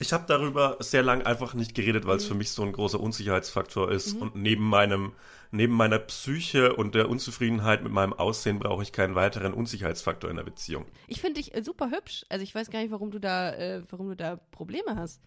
[0.02, 3.00] Ich habe darüber sehr lang einfach nicht geredet, weil es für mich so ein großer
[3.00, 4.14] Unsicherheitsfaktor ist.
[4.14, 5.14] Und neben meinem,
[5.52, 10.38] neben meiner Psyche und der Unzufriedenheit mit meinem Aussehen brauche ich keinen weiteren Unsicherheitsfaktor in
[10.38, 10.86] der Beziehung.
[11.06, 12.26] Ich finde dich äh, super hübsch.
[12.30, 15.22] Also ich weiß gar nicht, warum du da, äh, warum du da Probleme hast.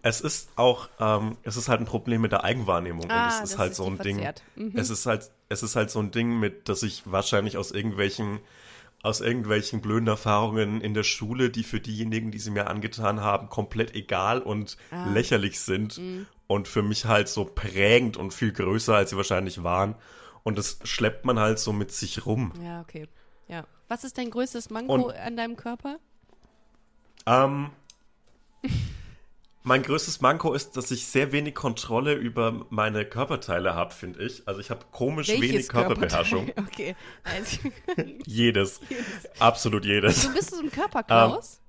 [0.00, 3.10] Es ist auch, ähm, es ist halt ein Problem mit der Eigenwahrnehmung.
[3.10, 4.26] Ah, und es das ist halt ist so ein Ding.
[4.54, 4.72] Mhm.
[4.74, 8.40] Es ist halt, es ist halt so ein Ding mit, dass ich wahrscheinlich aus irgendwelchen,
[9.02, 13.48] aus irgendwelchen blöden Erfahrungen in der Schule, die für diejenigen, die sie mir angetan haben,
[13.48, 15.08] komplett egal und Ah.
[15.12, 16.26] lächerlich sind Mhm.
[16.48, 19.94] und für mich halt so prägend und viel größer, als sie wahrscheinlich waren.
[20.42, 22.52] Und das schleppt man halt so mit sich rum.
[22.62, 23.06] Ja, okay.
[23.48, 23.64] Ja.
[23.88, 25.98] Was ist dein größtes Manko Und- an deinem Körper?
[27.26, 27.70] Ähm,
[29.68, 34.42] Mein größtes Manko ist, dass ich sehr wenig Kontrolle über meine Körperteile habe, finde ich.
[34.48, 36.50] Also ich habe komisch Welches wenig Körperbeherrschung.
[36.58, 36.96] Okay.
[37.22, 37.58] Also,
[38.26, 38.80] Jedes.
[39.38, 40.22] Absolut jedes.
[40.22, 41.60] so bist du so ein Körperklaus?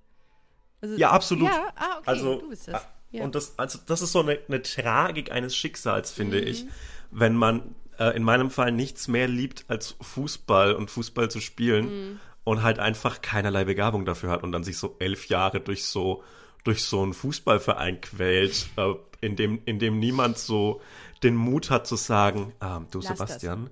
[0.82, 1.50] Also, Ja, absolut.
[1.50, 2.82] Ja, ah, okay, Also, du bist das.
[2.84, 2.86] äh,
[3.18, 3.24] Ja.
[3.24, 6.47] Und das, also das ist so eine, eine Tragik eines Schicksals, finde Mhm.
[6.47, 6.66] ich,
[7.12, 11.86] wenn man äh, in meinem Fall nichts mehr liebt als Fußball und Fußball zu spielen
[12.12, 12.20] Mhm.
[12.45, 16.24] und halt einfach keinerlei Begabung dafür hat und dann sich so elf Jahre durch so
[16.64, 20.82] durch so einen Fußballverein quält, äh, in dem in dem niemand so
[21.24, 23.18] den Mut hat zu sagen, ah, du Lass.
[23.18, 23.70] Sebastian,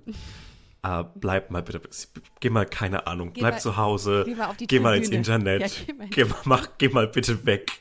[0.82, 1.80] äh, bleib mal bitte,
[2.40, 5.08] geh mal, keine Ahnung, Geh bleib mal- zu Hause, geh mal geh mal ins.
[5.08, 7.72] Internet, Ja, geh mal geh mal, mach, geh mal bitte weg.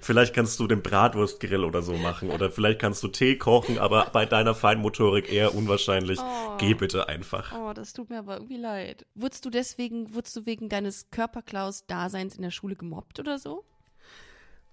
[0.00, 4.06] Vielleicht kannst du den Bratwurstgrill oder so machen oder vielleicht kannst du Tee kochen, aber
[4.12, 6.18] bei deiner Feinmotorik eher unwahrscheinlich.
[6.58, 7.52] Geh bitte einfach.
[7.54, 9.04] Oh, das tut mir aber irgendwie leid.
[9.14, 13.64] Wurdest du deswegen, wurdest du wegen deines Körperklaus-Daseins in der Schule gemobbt oder so?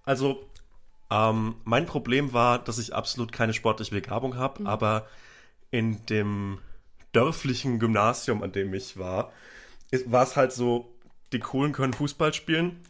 [0.08, 0.48] Also,
[1.10, 4.38] ähm, mein Problem war, dass ich absolut keine sportliche Begabung Mhm.
[4.38, 5.06] habe, aber
[5.70, 6.60] in dem
[7.12, 9.30] dörflichen Gymnasium, an dem ich war,
[10.06, 10.90] war es halt so,
[11.32, 12.80] die Coolen können Fußball spielen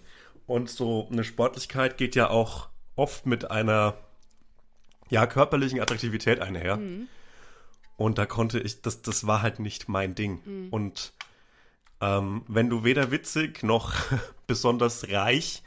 [0.46, 3.94] und so eine Sportlichkeit geht ja auch oft mit einer
[5.10, 6.76] ja, körperlichen Attraktivität einher.
[6.76, 7.08] Mhm.
[7.96, 10.40] Und da konnte ich, das, das war halt nicht mein Ding.
[10.44, 10.68] Mhm.
[10.70, 11.12] Und
[12.00, 13.94] ähm, wenn du weder witzig noch
[14.46, 15.62] besonders reich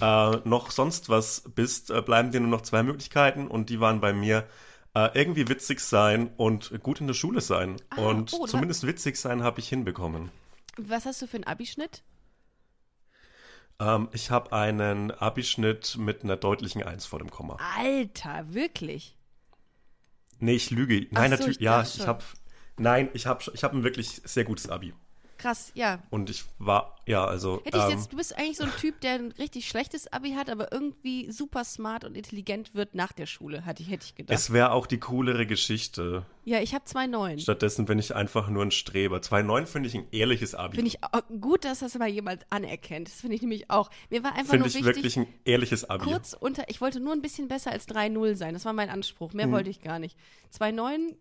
[0.00, 4.00] äh, noch sonst was bist, äh, bleiben dir nur noch zwei Möglichkeiten und die waren
[4.00, 4.46] bei mir
[4.94, 7.76] äh, irgendwie witzig sein und gut in der Schule sein.
[7.96, 10.30] und oh, zumindest witzig sein habe ich hinbekommen.
[10.76, 12.02] Was hast du für einen Abischnitt?
[13.80, 17.56] Ähm, ich habe einen Abischnitt mit einer deutlichen Eins vor dem Komma.
[17.76, 19.16] Alter, wirklich?
[20.40, 21.06] Nee, ich lüge.
[21.10, 22.22] Nein, so, natürlich, ich ja, ich habe
[22.78, 24.94] Nein, ich habe ich hab ein wirklich sehr gutes Abi.
[25.38, 26.02] Krass, ja.
[26.10, 27.62] Und ich war, ja, also.
[27.64, 30.32] Hätte ich ähm, jetzt, du bist eigentlich so ein Typ, der ein richtig schlechtes Abi
[30.32, 34.16] hat, aber irgendwie super smart und intelligent wird nach der Schule, hatte ich, hätte ich
[34.16, 34.36] gedacht.
[34.36, 36.26] es wäre auch die coolere Geschichte.
[36.44, 37.38] ja, ich habe zwei Neun.
[37.38, 39.18] Stattdessen bin ich einfach nur ein Streber.
[39.18, 40.74] 2,9 finde ich ein ehrliches Abi.
[40.74, 43.06] Finde ich auch gut, dass das mal jemand anerkennt.
[43.06, 43.90] Das finde ich nämlich auch.
[44.10, 46.04] Mir war einfach Finde nur ich wichtig, wirklich ein ehrliches Abi.
[46.04, 48.54] kurz unter, ich wollte nur ein bisschen besser als 3-0 sein.
[48.54, 49.32] Das war mein Anspruch.
[49.34, 50.16] Mehr wollte ich gar nicht.
[50.58, 51.14] 2-9,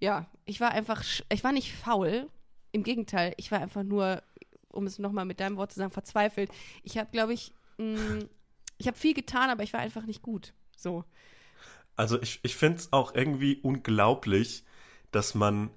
[0.00, 2.28] ja, ich war einfach, ich war nicht faul.
[2.72, 4.22] Im Gegenteil, ich war einfach nur,
[4.68, 6.50] um es nochmal mit deinem Wort zu sagen, verzweifelt.
[6.82, 8.24] Ich habe, glaube ich, mh,
[8.78, 10.54] ich habe viel getan, aber ich war einfach nicht gut.
[10.76, 11.04] So.
[11.96, 14.64] Also ich, ich finde es auch irgendwie unglaublich,
[15.10, 15.70] dass man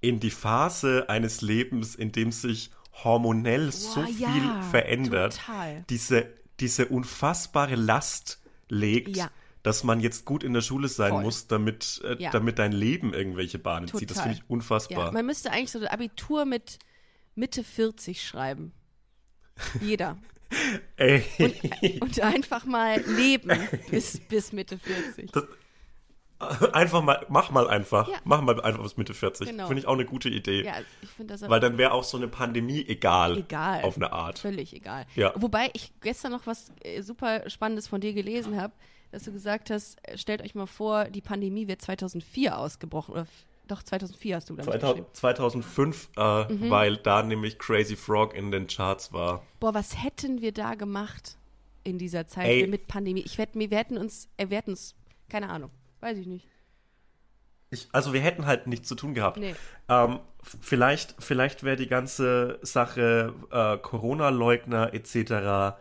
[0.00, 2.70] in die Phase eines Lebens, in dem sich
[3.04, 5.84] hormonell so Boah, viel ja, verändert, total.
[5.90, 6.26] diese,
[6.58, 9.30] diese unfassbare Last legt, Ja.
[9.62, 11.22] Dass man jetzt gut in der Schule sein Voll.
[11.22, 12.30] muss, damit, äh, Ja.
[12.30, 14.10] damit dein Leben irgendwelche Bahnen zieht.
[14.10, 14.22] Das Total.
[14.32, 15.06] finde ich unfassbar.
[15.06, 16.78] Ja, man müsste eigentlich so ein Abitur mit
[17.34, 18.72] Mitte 40 schreiben.
[19.80, 20.16] Jeder.
[20.96, 21.22] Ey,
[22.00, 23.52] Und einfach mal leben
[23.90, 25.30] bis, bis Mitte 40.
[26.72, 28.08] einfach mal, mach mal einfach.
[28.08, 28.16] Ja.
[28.24, 29.48] Mach mal einfach bis Mitte 40.
[29.48, 29.66] Genau.
[29.68, 30.64] Finde ich auch eine gute Idee.
[30.64, 33.38] Ja, ich finde das Weil dann wäre auch so eine Pandemie egal.
[33.38, 33.82] egal.
[33.82, 34.38] Auf eine Art.
[34.38, 35.06] Völlig egal.
[35.14, 35.32] Ja.
[35.36, 38.72] Wobei ich gestern noch was äh, super Spannendes von dir gelesen habe,
[39.10, 43.12] dass du gesagt hast, äh, stellt euch mal vor, die Pandemie wird 2004 ausgebrochen.
[43.12, 43.26] Oder
[43.66, 45.06] doch, 2004 hast du, glaube ich, geschrieben.
[45.12, 46.70] 2000, 2005, äh, Mhm.
[46.70, 49.42] weil da nämlich Crazy Frog in den Charts war.
[49.60, 51.36] Boah, was hätten wir da gemacht
[51.84, 52.66] in dieser Zeit Ey.
[52.66, 53.20] mit Pandemie?
[53.22, 54.94] Ich wette, wir hätten uns, äh, wir hätten uns,
[55.28, 56.48] keine Ahnung, weiß ich nicht.
[57.72, 59.36] Ich, also wir hätten halt nichts zu tun gehabt.
[59.36, 59.54] Nee.
[59.88, 65.76] Ähm, vielleicht vielleicht wäre die ganze Sache äh, Corona-Leugner etc.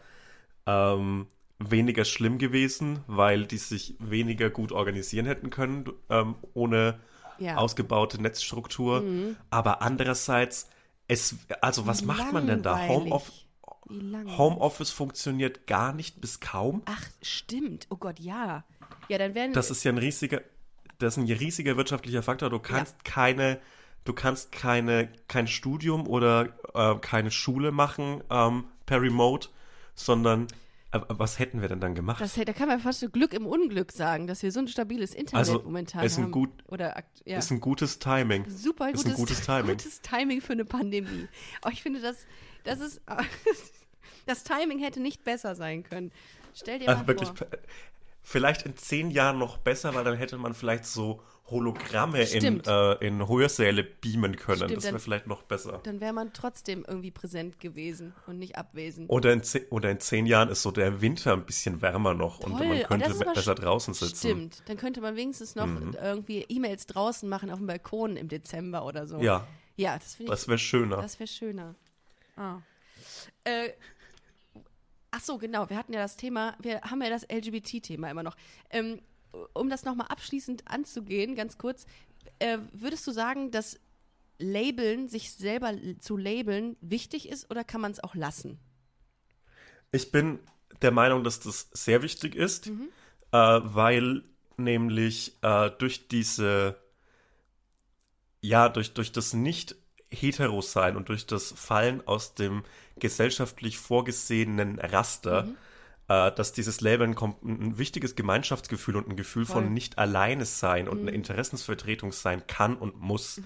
[0.68, 1.26] Ähm,
[1.60, 7.00] weniger schlimm gewesen, weil die sich weniger gut organisieren hätten können ähm, ohne
[7.38, 7.54] Ja.
[7.54, 7.58] Mhm.
[7.60, 9.04] ausgebaute Netzstruktur.
[9.50, 10.70] Aber andererseits,
[11.08, 12.88] es, also was macht man denn da?
[12.88, 13.46] Homeoffice,
[13.90, 14.38] Wie?
[14.38, 16.82] Homeoffice funktioniert gar nicht bis kaum.
[16.86, 17.88] Ach, stimmt.
[17.90, 18.64] Oh Gott, ja.
[19.10, 20.42] Ja, dann werden Das ist ja ein riesiger,
[21.00, 22.50] das ist ein riesiger wirtschaftlicher Faktor.
[22.50, 23.60] Du kannst keine,
[24.06, 29.50] du kannst keine, kein Studium oder äh, keine Schule machen ähm, per Remote,
[29.96, 30.48] sondern
[30.92, 32.22] äh, was hätten wir denn dann gemacht?
[32.22, 35.14] Das, da kann man fast so Glück im Unglück sagen, dass wir so ein stabiles
[35.14, 36.32] Internet Also, momentan ist ein haben.
[36.32, 37.38] gut- Oder ja.
[37.38, 38.50] Ist ein gutes Timing.
[38.50, 39.78] super ist gutes, ein gutes Timing.
[39.78, 41.28] gutes Timing für eine Pandemie.
[41.62, 42.26] Aber ich finde, das,
[42.64, 43.02] das ist
[44.26, 46.12] das Timing hätte nicht besser sein können.
[46.54, 47.48] Stell dir Also mal wirklich, vor.
[48.22, 51.22] vielleicht in zehn Jahren noch besser, weil dann hätte man vielleicht so
[51.52, 54.58] Hologramme in, äh, in Hörsäle beamen können.
[54.66, 55.80] Stimmt, das wäre vielleicht noch besser.
[55.84, 59.10] Dann wäre man trotzdem irgendwie präsent gewesen und nicht abwesend.
[59.10, 62.40] Oder in, ze oder in zehn Jahren ist so der Winter ein bisschen wärmer noch
[62.40, 62.68] und Toll.
[62.68, 64.28] man Oh, könnte besser draußen sitzen.
[64.28, 64.32] Mhm.
[64.50, 64.64] Stimmt.
[64.68, 65.68] Dann könnte man wenigstens noch
[66.02, 69.20] irgendwie E-Mails draußen machen auf dem Balkon im Dezember oder so.
[69.20, 70.98] Ja, Ja, das finde ich das wäre schöner.
[70.98, 71.76] Das wäre schöner.
[72.36, 72.58] Ah.
[73.44, 73.70] Äh,
[75.12, 75.68] Ach so, genau.
[75.70, 78.36] Wir hatten ja das Thema, wir haben ja das LGBT-Thema immer noch.
[78.70, 79.02] Ähm,
[79.54, 81.86] um das nochmal abschließend anzugehen, ganz kurz,
[82.40, 83.80] äh, würdest du sagen, dass
[84.38, 88.60] Labeln, sich selber zu labeln, wichtig ist oder kann man es auch lassen?
[89.92, 90.40] Ich bin
[90.82, 92.90] der Meinung, dass das sehr wichtig ist, Mhm.
[93.32, 94.24] äh, weil
[94.58, 96.78] nämlich äh, durch diese,
[98.42, 99.76] ja, durch, durch das nicht
[100.12, 102.64] hetero sein und durch das Fallen aus dem
[102.98, 105.58] gesellschaftlich vorgesehenen Raster, Mhm.
[106.10, 106.82] Äh, dass dieses
[107.16, 109.62] kommt, ein ein wichtiges Gemeinschaftsgefühl und ein Gefühl Voll.
[109.62, 109.66] Mhm.
[109.68, 113.40] von nicht alleine sein und eine Interessensvertretung sein kann und muss.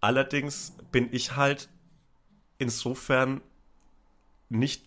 [0.00, 1.68] Allerdings bin ich halt
[2.58, 3.40] insofern
[4.50, 4.84] nicht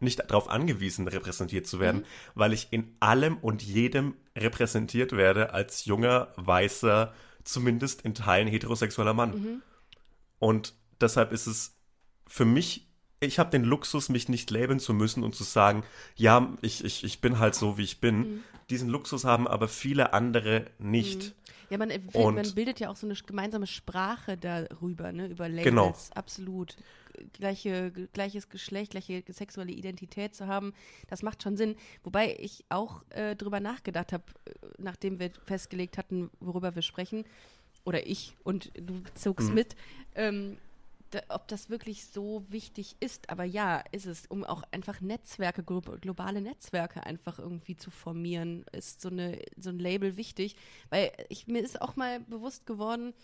[0.00, 2.04] nicht darauf angewiesen, repräsentiert zu werden,
[2.34, 9.14] weil ich in allem und jedem repräsentiert werde als junger, weißer, zumindest in Teilen heterosexueller
[9.14, 9.62] Mann.
[10.40, 11.76] Und deshalb ist es
[12.26, 12.88] für mich,
[13.22, 15.84] ich habe den Luxus, mich nicht labeln zu müssen und zu sagen,
[16.16, 18.42] ja, ich, ich, ich bin halt so, wie ich bin.
[18.70, 21.34] Diesen Luxus haben aber viele andere nicht.
[21.70, 25.48] Ja, man, äh, Und- man bildet ja auch so eine gemeinsame Sprache darüber, ne, über
[25.48, 25.64] Labels.
[25.64, 25.94] Genau.
[26.14, 26.76] Absolut.
[27.34, 30.72] Gleiche, gleiches Geschlecht, gleiche sexuelle Identität zu haben,
[31.08, 31.76] das macht schon Sinn.
[32.04, 34.24] Wobei ich auch äh, drüber nachgedacht habe,
[34.78, 37.24] nachdem wir festgelegt hatten, worüber wir sprechen,
[37.84, 39.54] oder ich und du zogst Mhm.
[39.54, 39.76] mit,
[40.14, 40.56] ähm,
[41.28, 43.30] ob das wirklich so wichtig ist.
[43.30, 48.64] Aber ja, ist es, um auch einfach Netzwerke, glo globale Netzwerke einfach irgendwie zu formieren,
[48.72, 50.56] ist so, eine, so ein Label wichtig.
[50.90, 53.14] Weil ich, mir ist auch mal bewusst geworden,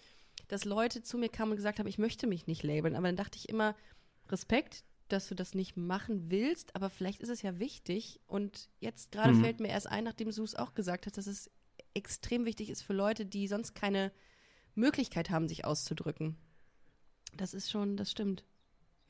[0.48, 2.94] dass Leute zu mir kamen und gesagt haben, ich möchte mich nicht labeln.
[2.94, 3.74] Aber dann dachte ich immer,
[4.28, 8.20] Respekt, dass du das nicht machen willst, aber vielleicht ist es ja wichtig.
[8.26, 9.40] Und jetzt gerade Mhm.
[9.40, 11.50] fällt mir erst ein, nachdem du es auch gesagt hast, dass es
[11.94, 14.12] extrem wichtig ist für Leute, die sonst keine
[14.74, 16.36] Möglichkeit haben, sich auszudrücken.
[17.36, 18.44] Das ist schon, das stimmt.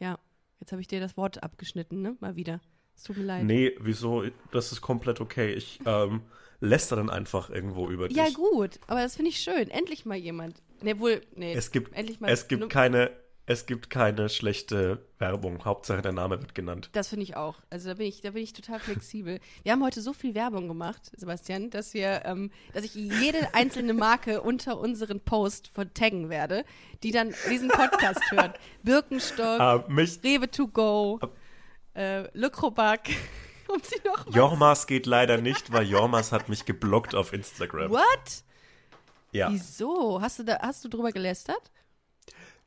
[0.01, 0.19] Ja,
[0.61, 2.17] jetzt habe ich dir das Wort abgeschnitten, ne?
[2.21, 2.61] Mal wieder.
[2.95, 3.45] Es tut mir leid.
[3.45, 4.25] Nee, wieso?
[4.51, 5.53] Das ist komplett okay.
[5.53, 6.23] Ich ähm,
[6.61, 8.35] läster dann einfach irgendwo über ja, dich.
[8.35, 9.71] gut, aber das finde ich schön.
[9.71, 10.63] Endlich mal jemand.
[10.83, 11.53] Ne, wohl, nee.
[11.55, 13.11] Es gibt, endlich mal es gibt ne- keine,
[13.49, 15.65] es gibt keine schlechte Werbung.
[15.65, 16.91] Hauptsache der Name wird genannt.
[16.93, 17.57] Das finde ich auch.
[17.71, 19.41] Also da bin ich, da bin ich total flexibel.
[19.63, 23.95] Wir haben heute so viel Werbung gemacht, Sebastian, dass wir, ähm, dass ich jede einzelne
[23.95, 26.63] Marke unter unseren Post vertaggen werde,
[27.03, 28.53] die dann diesen Podcast hören.
[28.83, 31.19] Birkenstock, Ah, mich, Rewe to go,
[31.95, 33.09] äh, Le Crobac.
[33.71, 37.91] Um sie noch Jormas geht leider nicht, weil Jormas hat mich geblockt auf Instagram.
[37.91, 38.03] What?
[39.31, 39.53] Ja.
[39.53, 40.23] Wieso?
[40.23, 41.71] Hast du da, hast du drüber gelästert?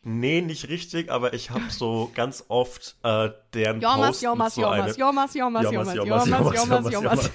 [0.03, 4.65] Nee, nicht richtig, aber ich habe so ganz oft äh, deren Jormas, Posts Jormas, so
[4.65, 7.31] eine- Jormas, Jormas, Jormas, Jormas, Jormas, Jormas, Jormas.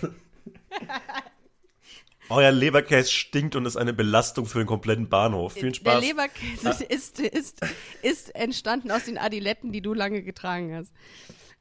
[2.28, 5.52] Euer Leberkäse stinkt und ist eine Belastung für den kompletten Bahnhof.
[5.52, 6.00] Viel Der Spaß.
[6.04, 7.60] Leberkäse ist, ist,
[8.02, 10.92] ist entstanden aus den Adiletten, die du lange getragen hast.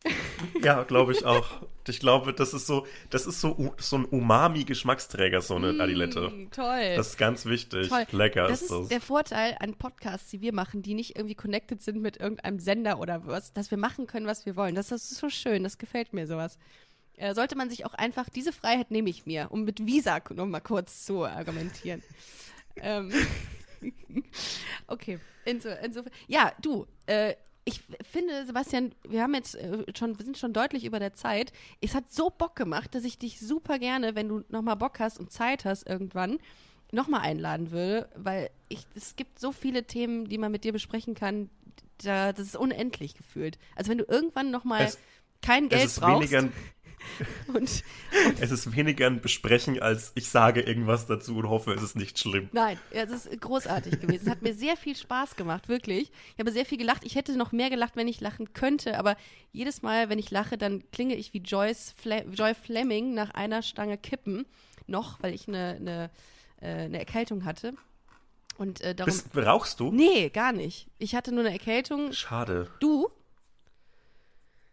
[0.62, 1.62] Ja, glaube ich auch.
[1.88, 6.30] Ich glaube, das ist so, das ist so, so ein Umami-Geschmacksträger, so eine Adilette.
[6.30, 6.95] Mm, toll.
[6.95, 7.89] Das ist ganz wichtig.
[7.89, 8.06] Toll.
[8.12, 8.88] Lecker das ist ist das.
[8.88, 12.99] der Vorteil an Podcasts, die wir machen, die nicht irgendwie connected sind mit irgendeinem Sender
[12.99, 14.76] oder was, dass wir machen können, was wir wollen.
[14.76, 16.58] Das ist so schön, das gefällt mir sowas.
[17.18, 20.47] Äh, sollte man sich auch einfach, diese Freiheit nehme ich mir, um mit Visa noch
[20.47, 22.01] mal kurz zu argumentieren.
[22.78, 23.12] ähm,
[24.88, 26.12] okay, inso, insofern.
[26.28, 27.36] Ja, du, äh,
[27.66, 31.51] ich finde, Sebastian, wir haben jetzt äh, schon, wir sind schon deutlich über der Zeit.
[31.82, 35.20] Es hat so Bock gemacht, dass ich dich super gerne, wenn du nochmal Bock hast
[35.20, 36.38] und Zeit hast irgendwann,
[36.91, 41.16] nochmal einladen würde, weil ich, es gibt so viele Themen, die man mit dir besprechen
[41.16, 41.49] kann,
[41.97, 43.57] da, das ist unendlich gefühlt.
[43.76, 44.91] Also wenn du irgendwann nochmal
[45.41, 46.49] kein Geld brauchst weniger
[47.48, 47.84] ein, und
[48.39, 52.20] es ist weniger ein Besprechen, als ich sage irgendwas dazu und hoffe, es ist nicht
[52.20, 52.50] schlimm.
[52.52, 54.26] Nein, es ist großartig gewesen.
[54.26, 56.12] Es hat mir sehr viel Spaß gemacht, wirklich.
[56.34, 57.04] Ich habe sehr viel gelacht.
[57.04, 59.16] Ich hätte noch mehr gelacht, wenn ich lachen könnte, aber
[59.52, 63.62] jedes Mal, wenn ich lache, dann klinge ich wie Joyce Fle Joy Fleming nach einer
[63.62, 64.46] Stange Kippen.
[64.88, 66.12] Noch, weil ich eine, eine,
[66.62, 67.74] äh, eine Erkältung hatte.
[68.58, 69.12] Und äh, darum.
[69.12, 69.91] Bist, rauchst du?
[69.91, 70.88] nee, gar nicht.
[70.98, 72.14] Ich hatte nur eine Erkältung.
[72.14, 72.70] Schade.
[72.80, 73.10] Du?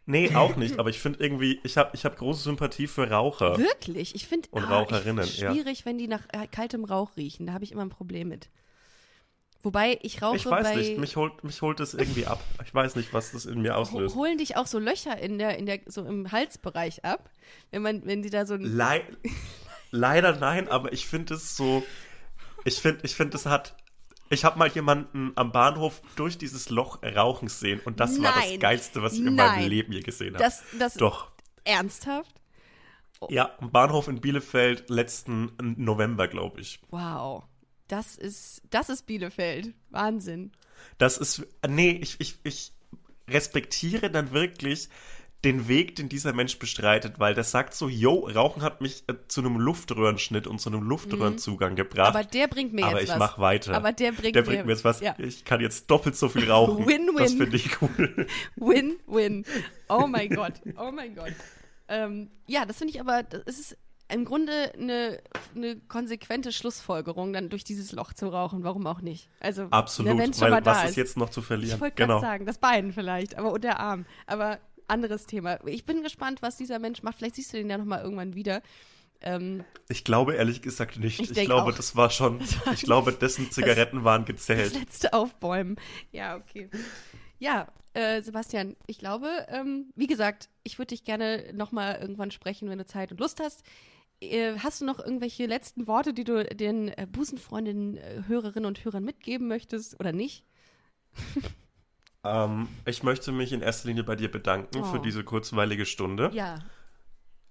[0.04, 3.58] Nee, auch nicht, aber ich finde irgendwie, ich habe ich hab große Sympathie für Raucher.
[3.58, 4.14] Wirklich?
[4.14, 5.52] Ich finde Und ah, Raucherinnen, ich, ja.
[5.52, 7.46] schwierig, wenn die nach äh, kaltem Rauch riechen.
[7.46, 8.48] Da habe ich immer ein Problem mit.
[9.62, 12.42] Wobei ich rauche Ich weiß bei nicht, mich holt, mich holt es irgendwie ab.
[12.64, 14.16] Ich weiß nicht, was das in mir auslöst.
[14.16, 17.30] holen dich auch so Löcher in der, in der, so im Halsbereich ab,
[17.70, 18.62] wenn man, wenn die da so ein.
[18.62, 19.04] Lei
[19.92, 21.84] Leider nein, aber ich finde es so.
[22.64, 23.76] Ich finde, ich finde, es hat.
[24.32, 28.48] Ich habe mal jemanden am Bahnhof durch dieses Loch rauchen sehen und das war das
[28.48, 28.60] Nein.
[28.60, 29.36] Geilste, was ich in Nein.
[29.36, 30.42] meinem Leben je gesehen habe.
[30.42, 31.30] Das, das Doch.
[31.64, 32.40] ernsthaft?
[33.28, 36.80] Ja, am Bahnhof in Bielefeld letzten November, glaube ich.
[36.90, 37.44] Wow.
[37.88, 39.74] Das ist, das ist Bielefeld.
[39.90, 40.52] Wahnsinn.
[40.96, 41.46] Das ist.
[41.68, 42.72] Nee, ich, ich, ich
[43.28, 44.88] respektiere dann wirklich
[45.44, 49.14] den Weg, den dieser Mensch bestreitet, weil der sagt so, yo, Rauchen hat mich äh,
[49.26, 52.14] zu einem Luftröhrenschnitt und zu einem Luftröhrenzugang gebracht.
[52.14, 53.18] Aber der bringt mir aber jetzt ich was.
[53.18, 53.74] mach weiter.
[53.74, 55.00] Aber der bringt, der bringt mir jetzt was.
[55.00, 55.16] Ja.
[55.18, 56.86] Ich kann jetzt doppelt so viel rauchen.
[56.86, 57.16] Win-win.
[57.16, 58.26] Das finde ich cool.
[58.56, 59.44] Win-win.
[59.88, 60.54] Oh mein Gott.
[60.78, 61.32] Oh mein Gott.
[61.88, 63.76] Ähm, ja, das finde ich aber, das ist
[64.12, 65.18] im Grunde eine,
[65.56, 68.62] eine konsequente Schlussfolgerung, dann durch dieses Loch zu rauchen.
[68.62, 69.28] Warum auch nicht?
[69.40, 70.96] Also, Absolut, es weil was ist.
[70.96, 71.76] jetzt noch zu verlieren?
[71.76, 72.20] Ich wollte genau.
[72.20, 74.04] sagen, das Bein vielleicht, aber und der Arm.
[74.26, 74.58] Aber
[74.92, 75.58] anderes Thema.
[75.66, 77.18] Ich bin gespannt, was dieser Mensch macht.
[77.18, 78.62] Vielleicht siehst du den ja nochmal irgendwann wieder.
[79.20, 81.18] Ähm, Ich glaube ehrlich gesagt nicht.
[81.20, 81.76] Ich Ich, glaube, auch.
[81.76, 84.74] das war schon, Das war ich glaube, dessen Zigaretten waren das gezählt.
[84.74, 85.76] letzte Aufbäumen.
[86.12, 86.68] Ja, okay.
[87.38, 92.68] Ja, äh, Sebastian, ich glaube, ähm, wie gesagt, ich würde dich gerne nochmal irgendwann sprechen,
[92.68, 93.64] wenn du Zeit und Lust hast.
[94.20, 98.84] Äh, hast du noch irgendwelche letzten Worte, die du den äh, Busenfreundinnen, äh, Hörerinnen und
[98.84, 100.44] Hörern mitgeben möchtest oder nicht?
[102.24, 104.84] Ähm, ich möchte mich in erster Linie bei dir bedanken Oh.
[104.84, 106.30] für diese kurzweilige Stunde.
[106.32, 106.60] Ja,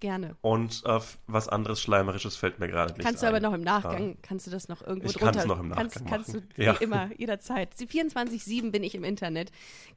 [0.00, 0.34] gerne.
[0.40, 3.34] Und äh, was anderes Schleimerisches fällt mir gerade nicht Kannst du ein.
[3.34, 5.32] aber noch im Nachgang, kannst du das noch irgendwo Ich drunter.
[5.32, 6.48] kann's noch im kannst, Nachgang kannst du machen.
[6.56, 6.72] wie Ja.
[6.72, 7.76] immer, jederzeit.
[7.76, 9.52] Sie 24-7 bin ich im Internet.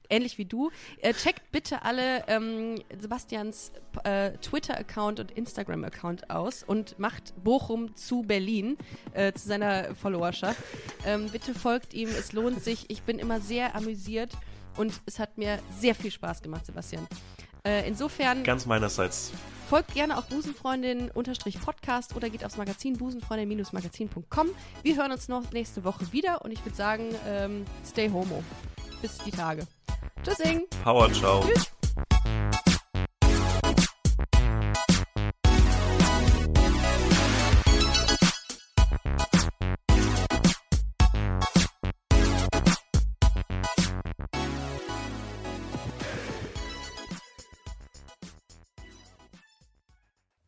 [0.10, 0.70] Ähnlich wie du.
[1.02, 3.72] Äh, checkt bitte alle ähm, Sebastians
[4.04, 8.78] äh, Twitter-Account und Instagram-Account aus und macht Bochum zu Berlin,
[9.14, 10.62] äh, zu seiner Followerschaft.
[11.06, 12.90] Ähm, bitte folgt ihm, es lohnt sich.
[12.90, 14.34] Ich bin immer sehr amüsiert
[14.78, 17.08] und es hat mir sehr viel Spaß gemacht, Sebastian.
[17.66, 19.32] Äh, insofern Ganz meinerseits.
[19.70, 24.50] Folgt gerne auch Busenfreundin-Podcast oder geht aufs Magazin busenfreundin-magazin.com.
[24.84, 28.44] Wir hören uns noch nächste Woche wieder und ich würde sagen, ähm, stay homo.
[29.02, 29.66] Bis die Tage.
[30.24, 30.68] Tschüssing!
[30.84, 31.44] Power, ciao.
[31.44, 31.72] Tschüss.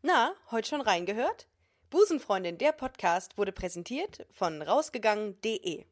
[0.07, 1.47] Na, heute schon reingehört?
[1.89, 5.83] Busenfreundin, der Podcast wurde präsentiert von rausgegangen.de.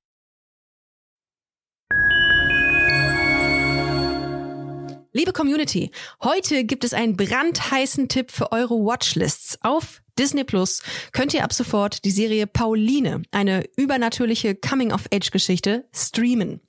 [5.11, 5.91] Liebe Community,
[6.24, 9.59] heute gibt es einen brandheißen Tipp für eure Watchlists.
[9.63, 16.61] Auf Disney Plus könnt ihr ab sofort die Serie Pauline, eine übernatürliche Coming-of-Age-Geschichte, streamen.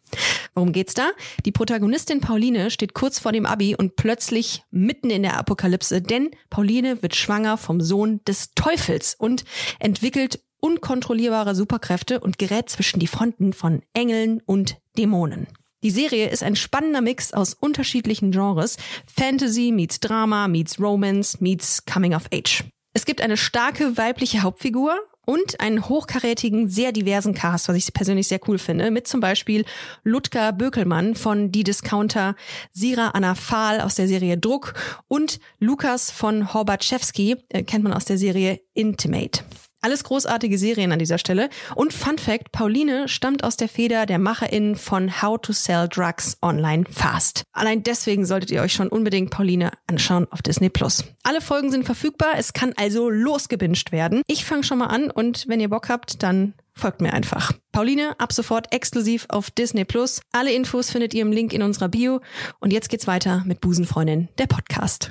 [0.54, 1.10] Worum geht's da?
[1.44, 6.30] Die Protagonistin Pauline steht kurz vor dem Abi und plötzlich mitten in der Apokalypse, denn
[6.48, 9.44] Pauline wird schwanger vom Sohn des Teufels und
[9.78, 15.46] entwickelt unkontrollierbare Superkräfte und gerät zwischen die Fronten von Engeln und Dämonen.
[15.82, 18.76] Die Serie ist ein spannender Mix aus unterschiedlichen Genres.
[19.06, 22.64] Fantasy meets Drama meets Romance meets Coming of Age.
[22.94, 28.28] Es gibt eine starke weibliche Hauptfigur und einen hochkarätigen, sehr diversen Cast, was ich persönlich
[28.28, 29.66] sehr cool finde, mit zum Beispiel
[30.02, 32.34] Ludger Bökelmann von Die Discounter,
[32.72, 34.72] Sira Anna Fahl aus der Serie Druck
[35.08, 39.42] und Lukas von Horbatschewski, äh, kennt man aus der Serie Intimate.
[39.80, 41.48] Alles großartige Serien an dieser Stelle.
[41.74, 46.38] Und Fun Fact, Pauline stammt aus der Feder der MacherInnen von How to Sell Drugs
[46.42, 47.42] Online Fast.
[47.52, 51.04] Allein deswegen solltet ihr euch schon unbedingt Pauline anschauen auf Disney Plus.
[51.22, 54.22] Alle Folgen sind verfügbar, es kann also losgebinged werden.
[54.26, 57.52] Ich fange schon mal an und wenn ihr Bock habt, dann folgt mir einfach.
[57.72, 60.20] Pauline, ab sofort exklusiv auf Disney Plus.
[60.32, 62.20] Alle Infos findet ihr im Link in unserer Bio.
[62.60, 65.10] Und jetzt geht's weiter mit Busenfreundin, der Podcast.